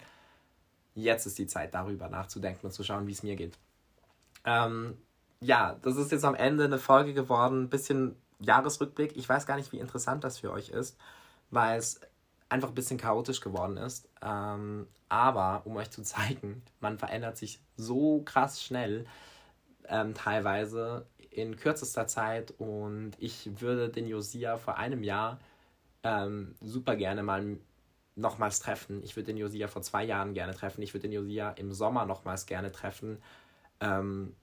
Jetzt 0.95 1.27
ist 1.27 1.39
die 1.39 1.47
Zeit, 1.47 1.75
darüber 1.75 2.09
nachzudenken 2.09 2.67
und 2.67 2.73
zu 2.73 2.85
schauen, 2.85 3.07
wie 3.07 3.13
es 3.13 3.23
mir 3.23 3.37
geht. 3.37 3.59
Ähm, 4.45 4.97
ja, 5.41 5.79
das 5.83 5.97
ist 5.97 6.13
jetzt 6.13 6.25
am 6.25 6.35
Ende 6.35 6.65
eine 6.65 6.79
Folge 6.79 7.15
geworden, 7.15 7.65
ein 7.65 7.69
bisschen 7.71 8.17
Jahresrückblick. 8.39 9.17
Ich 9.17 9.29
weiß 9.29 9.47
gar 9.47 9.57
nicht, 9.57 9.73
wie 9.73 9.79
interessant 9.79 10.25
das 10.25 10.39
für 10.39 10.53
euch 10.53 10.69
ist, 10.69 10.97
weil 11.51 11.79
es 11.79 12.01
einfach 12.49 12.69
ein 12.69 12.75
bisschen 12.75 12.99
chaotisch 12.99 13.41
geworden 13.41 13.77
ist. 13.77 14.09
Ähm, 14.23 14.87
aber 15.09 15.63
um 15.65 15.77
euch 15.77 15.91
zu 15.91 16.03
zeigen, 16.03 16.63
man 16.81 16.99
verändert 16.99 17.37
sich 17.37 17.61
so 17.77 18.23
krass 18.23 18.63
schnell, 18.63 19.07
ähm, 19.89 20.15
teilweise 20.15 21.07
in 21.31 21.57
kürzester 21.57 22.07
Zeit. 22.07 22.53
Und 22.59 23.13
ich 23.19 23.61
würde 23.61 23.89
den 23.89 24.07
Josia 24.07 24.59
vor 24.59 24.77
einem 24.77 25.03
Jahr 25.03 25.39
ähm, 26.03 26.55
super 26.61 26.97
gerne 26.97 27.23
mal 27.23 27.59
nochmals 28.15 28.61
treffen. 28.61 29.03
Ich 29.03 29.17
würde 29.17 29.29
den 29.29 29.37
Josia 29.37 29.69
vor 29.69 29.83
zwei 29.83 30.05
Jahren 30.05 30.35
gerne 30.35 30.55
treffen. 30.55 30.83
Ich 30.83 30.93
würde 30.93 31.09
den 31.09 31.13
Josia 31.13 31.51
im 31.53 31.73
Sommer 31.73 32.05
nochmals 32.05 32.47
gerne 32.47 32.71
treffen 32.71 33.23
ähm, 33.81 34.35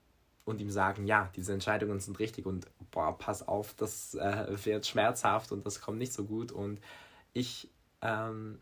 und 0.46 0.60
ihm 0.60 0.72
sagen, 0.72 1.06
ja, 1.06 1.30
diese 1.36 1.54
Entscheidungen 1.54 2.00
sind 2.00 2.20
richtig 2.20 2.46
und 2.46 2.66
boah, 2.92 3.18
pass 3.18 3.48
auf, 3.48 3.74
das 3.76 4.16
äh, 4.16 4.66
wird 4.66 4.88
schmerzhaft 4.88 5.52
und 5.52 5.66
das 5.66 5.82
kommt 5.82 6.00
nicht 6.00 6.14
so 6.14 6.26
gut. 6.26 6.52
Und 6.52 6.80
ich 7.34 7.70
ähm, 8.02 8.60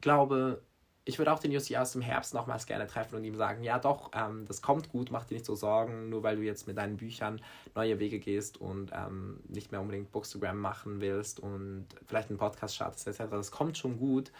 glaube, 0.00 0.62
ich 1.08 1.16
würde 1.16 1.32
auch 1.32 1.38
den 1.38 1.52
Jussi 1.52 1.74
aus 1.78 1.92
dem 1.92 2.02
Herbst 2.02 2.34
nochmals 2.34 2.66
gerne 2.66 2.86
treffen 2.86 3.16
und 3.16 3.24
ihm 3.24 3.34
sagen, 3.34 3.62
ja 3.62 3.78
doch, 3.78 4.10
ähm, 4.12 4.44
das 4.46 4.60
kommt 4.60 4.90
gut, 4.90 5.10
mach 5.10 5.24
dir 5.24 5.36
nicht 5.36 5.46
so 5.46 5.54
Sorgen, 5.54 6.10
nur 6.10 6.22
weil 6.22 6.36
du 6.36 6.42
jetzt 6.42 6.66
mit 6.66 6.76
deinen 6.76 6.98
Büchern 6.98 7.40
neue 7.74 7.98
Wege 7.98 8.18
gehst 8.18 8.60
und 8.60 8.92
ähm, 8.92 9.40
nicht 9.48 9.72
mehr 9.72 9.80
unbedingt 9.80 10.12
Bookstagram 10.12 10.58
machen 10.58 11.00
willst 11.00 11.40
und 11.40 11.86
vielleicht 12.06 12.28
einen 12.28 12.36
Podcast 12.36 12.74
startest 12.74 13.08
etc. 13.08 13.22
Das 13.30 13.50
kommt 13.50 13.78
schon 13.78 13.98
gut. 13.98 14.30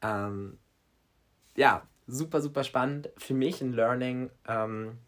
Ähm, 0.00 0.58
ja, 1.56 1.82
super, 2.06 2.40
super 2.40 2.62
spannend. 2.62 3.10
Für 3.16 3.34
mich 3.34 3.60
ein 3.60 3.72
Learning, 3.72 4.30
ähm, 4.46 4.98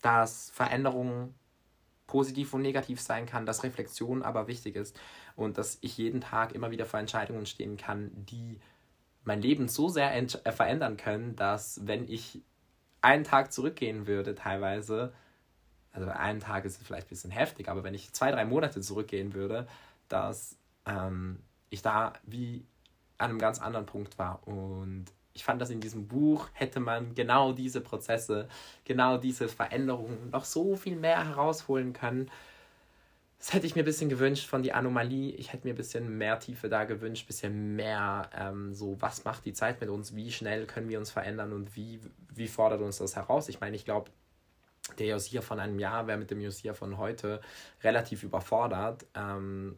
dass 0.00 0.48
Veränderungen 0.52 1.34
positiv 2.06 2.54
und 2.54 2.62
negativ 2.62 2.98
sein 2.98 3.26
kann, 3.26 3.44
dass 3.44 3.62
Reflexion 3.62 4.22
aber 4.22 4.46
wichtig 4.46 4.74
ist 4.74 4.98
und 5.36 5.58
dass 5.58 5.76
ich 5.82 5.98
jeden 5.98 6.22
Tag 6.22 6.54
immer 6.54 6.70
wieder 6.70 6.86
vor 6.86 6.98
Entscheidungen 6.98 7.44
stehen 7.44 7.76
kann, 7.76 8.10
die 8.14 8.58
mein 9.24 9.40
Leben 9.40 9.68
so 9.68 9.88
sehr 9.88 10.14
äh, 10.14 10.52
verändern 10.52 10.96
können, 10.96 11.36
dass 11.36 11.86
wenn 11.86 12.08
ich 12.08 12.40
einen 13.00 13.24
Tag 13.24 13.52
zurückgehen 13.52 14.06
würde, 14.06 14.34
teilweise, 14.34 15.12
also 15.92 16.08
einen 16.08 16.40
Tag 16.40 16.64
ist 16.64 16.82
vielleicht 16.82 17.06
ein 17.06 17.10
bisschen 17.10 17.30
heftig, 17.30 17.68
aber 17.68 17.84
wenn 17.84 17.94
ich 17.94 18.12
zwei, 18.12 18.30
drei 18.30 18.44
Monate 18.44 18.80
zurückgehen 18.80 19.34
würde, 19.34 19.66
dass 20.08 20.56
ähm, 20.86 21.40
ich 21.70 21.82
da 21.82 22.12
wie 22.24 22.64
an 23.18 23.30
einem 23.30 23.38
ganz 23.38 23.60
anderen 23.60 23.86
Punkt 23.86 24.18
war. 24.18 24.46
Und 24.46 25.06
ich 25.32 25.44
fand, 25.44 25.62
dass 25.62 25.70
in 25.70 25.80
diesem 25.80 26.08
Buch 26.08 26.48
hätte 26.52 26.80
man 26.80 27.14
genau 27.14 27.52
diese 27.52 27.80
Prozesse, 27.80 28.48
genau 28.84 29.16
diese 29.16 29.48
Veränderungen 29.48 30.30
noch 30.30 30.44
so 30.44 30.76
viel 30.76 30.96
mehr 30.96 31.24
herausholen 31.24 31.92
können 31.92 32.30
das 33.42 33.52
hätte 33.52 33.66
ich 33.66 33.74
mir 33.74 33.82
ein 33.82 33.86
bisschen 33.86 34.08
gewünscht 34.08 34.46
von 34.46 34.62
die 34.62 34.72
Anomalie. 34.72 35.32
Ich 35.32 35.52
hätte 35.52 35.66
mir 35.66 35.74
ein 35.74 35.76
bisschen 35.76 36.16
mehr 36.16 36.38
Tiefe 36.38 36.68
da 36.68 36.84
gewünscht, 36.84 37.24
ein 37.24 37.26
bisschen 37.26 37.74
mehr 37.74 38.30
ähm, 38.32 38.72
so, 38.72 38.96
was 39.00 39.24
macht 39.24 39.44
die 39.44 39.52
Zeit 39.52 39.80
mit 39.80 39.90
uns, 39.90 40.14
wie 40.14 40.30
schnell 40.30 40.64
können 40.64 40.88
wir 40.88 41.00
uns 41.00 41.10
verändern 41.10 41.52
und 41.52 41.74
wie, 41.74 41.98
wie 42.32 42.46
fordert 42.46 42.80
uns 42.82 42.98
das 42.98 43.16
heraus. 43.16 43.48
Ich 43.48 43.58
meine, 43.58 43.74
ich 43.74 43.84
glaube, 43.84 44.12
der 44.96 45.08
Josia 45.08 45.40
von 45.40 45.58
einem 45.58 45.80
Jahr 45.80 46.06
wäre 46.06 46.18
mit 46.18 46.30
dem 46.30 46.40
Josia 46.40 46.72
von 46.72 46.98
heute 46.98 47.40
relativ 47.82 48.22
überfordert. 48.22 49.06
Ähm, 49.16 49.76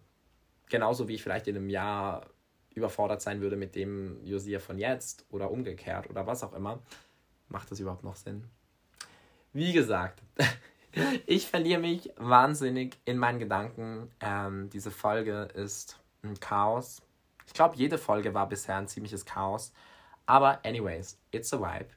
genauso 0.69 1.09
wie 1.09 1.15
ich 1.15 1.23
vielleicht 1.23 1.49
in 1.49 1.57
einem 1.57 1.71
Jahr 1.71 2.27
überfordert 2.75 3.23
sein 3.23 3.41
würde 3.41 3.57
mit 3.57 3.75
dem 3.77 4.23
Josia 4.27 4.59
von 4.59 4.79
jetzt 4.79 5.25
oder 5.31 5.51
umgekehrt 5.51 6.11
oder 6.11 6.27
was 6.27 6.45
auch 6.45 6.53
immer. 6.53 6.83
Macht 7.49 7.71
das 7.71 7.81
überhaupt 7.81 8.05
noch 8.05 8.17
Sinn? 8.17 8.45
Wie 9.55 9.73
gesagt, 9.73 10.21
ich 11.27 11.47
verliere 11.47 11.81
mich 11.81 12.11
wahnsinnig 12.17 12.97
in 13.05 13.19
meinen 13.19 13.39
Gedanken. 13.39 14.11
Ähm, 14.21 14.71
diese 14.71 14.91
Folge 14.91 15.49
ist 15.55 15.99
ein 16.23 16.39
Chaos. 16.41 17.03
Ich 17.47 17.53
glaube, 17.53 17.77
jede 17.77 17.99
Folge 17.99 18.35
war 18.35 18.49
bisher 18.49 18.77
ein 18.77 18.89
ziemliches 18.89 19.25
Chaos. 19.25 19.73
Aber 20.27 20.65
anyways, 20.65 21.19
it's 21.31 21.53
a 21.53 21.59
vibe. 21.59 21.91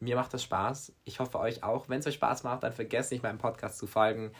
Mir 0.00 0.16
macht 0.16 0.32
das 0.34 0.42
Spaß. 0.42 0.92
Ich 1.04 1.20
hoffe 1.20 1.38
euch 1.38 1.62
auch. 1.62 1.88
Wenn 1.88 2.00
es 2.00 2.06
euch 2.06 2.14
Spaß 2.14 2.44
macht, 2.44 2.62
dann 2.62 2.72
vergesst 2.72 3.10
nicht, 3.10 3.22
meinem 3.22 3.38
Podcast 3.38 3.78
zu 3.78 3.86
folgen, 3.86 4.32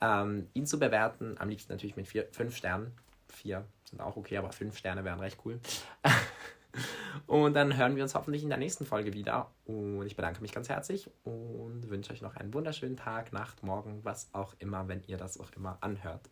ähm, 0.00 0.48
ihn 0.54 0.66
zu 0.66 0.78
bewerten. 0.78 1.36
Am 1.38 1.48
liebsten 1.48 1.72
natürlich 1.72 1.96
mit 1.96 2.08
vier, 2.08 2.28
fünf 2.32 2.56
Sternen. 2.56 2.92
Vier 3.28 3.64
sind 3.84 4.00
auch 4.00 4.16
okay, 4.16 4.36
aber 4.36 4.52
fünf 4.52 4.76
Sterne 4.76 5.04
wären 5.04 5.20
recht 5.20 5.38
cool. 5.44 5.60
Und 7.26 7.54
dann 7.54 7.76
hören 7.76 7.96
wir 7.96 8.02
uns 8.02 8.14
hoffentlich 8.14 8.42
in 8.42 8.48
der 8.48 8.58
nächsten 8.58 8.86
Folge 8.86 9.12
wieder. 9.12 9.50
Und 9.64 10.06
ich 10.06 10.16
bedanke 10.16 10.40
mich 10.40 10.52
ganz 10.52 10.68
herzlich 10.68 11.10
und 11.24 11.88
wünsche 11.88 12.12
euch 12.12 12.22
noch 12.22 12.36
einen 12.36 12.54
wunderschönen 12.54 12.96
Tag, 12.96 13.32
Nacht, 13.32 13.62
Morgen, 13.62 14.00
was 14.04 14.28
auch 14.32 14.54
immer, 14.58 14.88
wenn 14.88 15.02
ihr 15.06 15.16
das 15.16 15.40
auch 15.40 15.50
immer 15.56 15.78
anhört. 15.80 16.30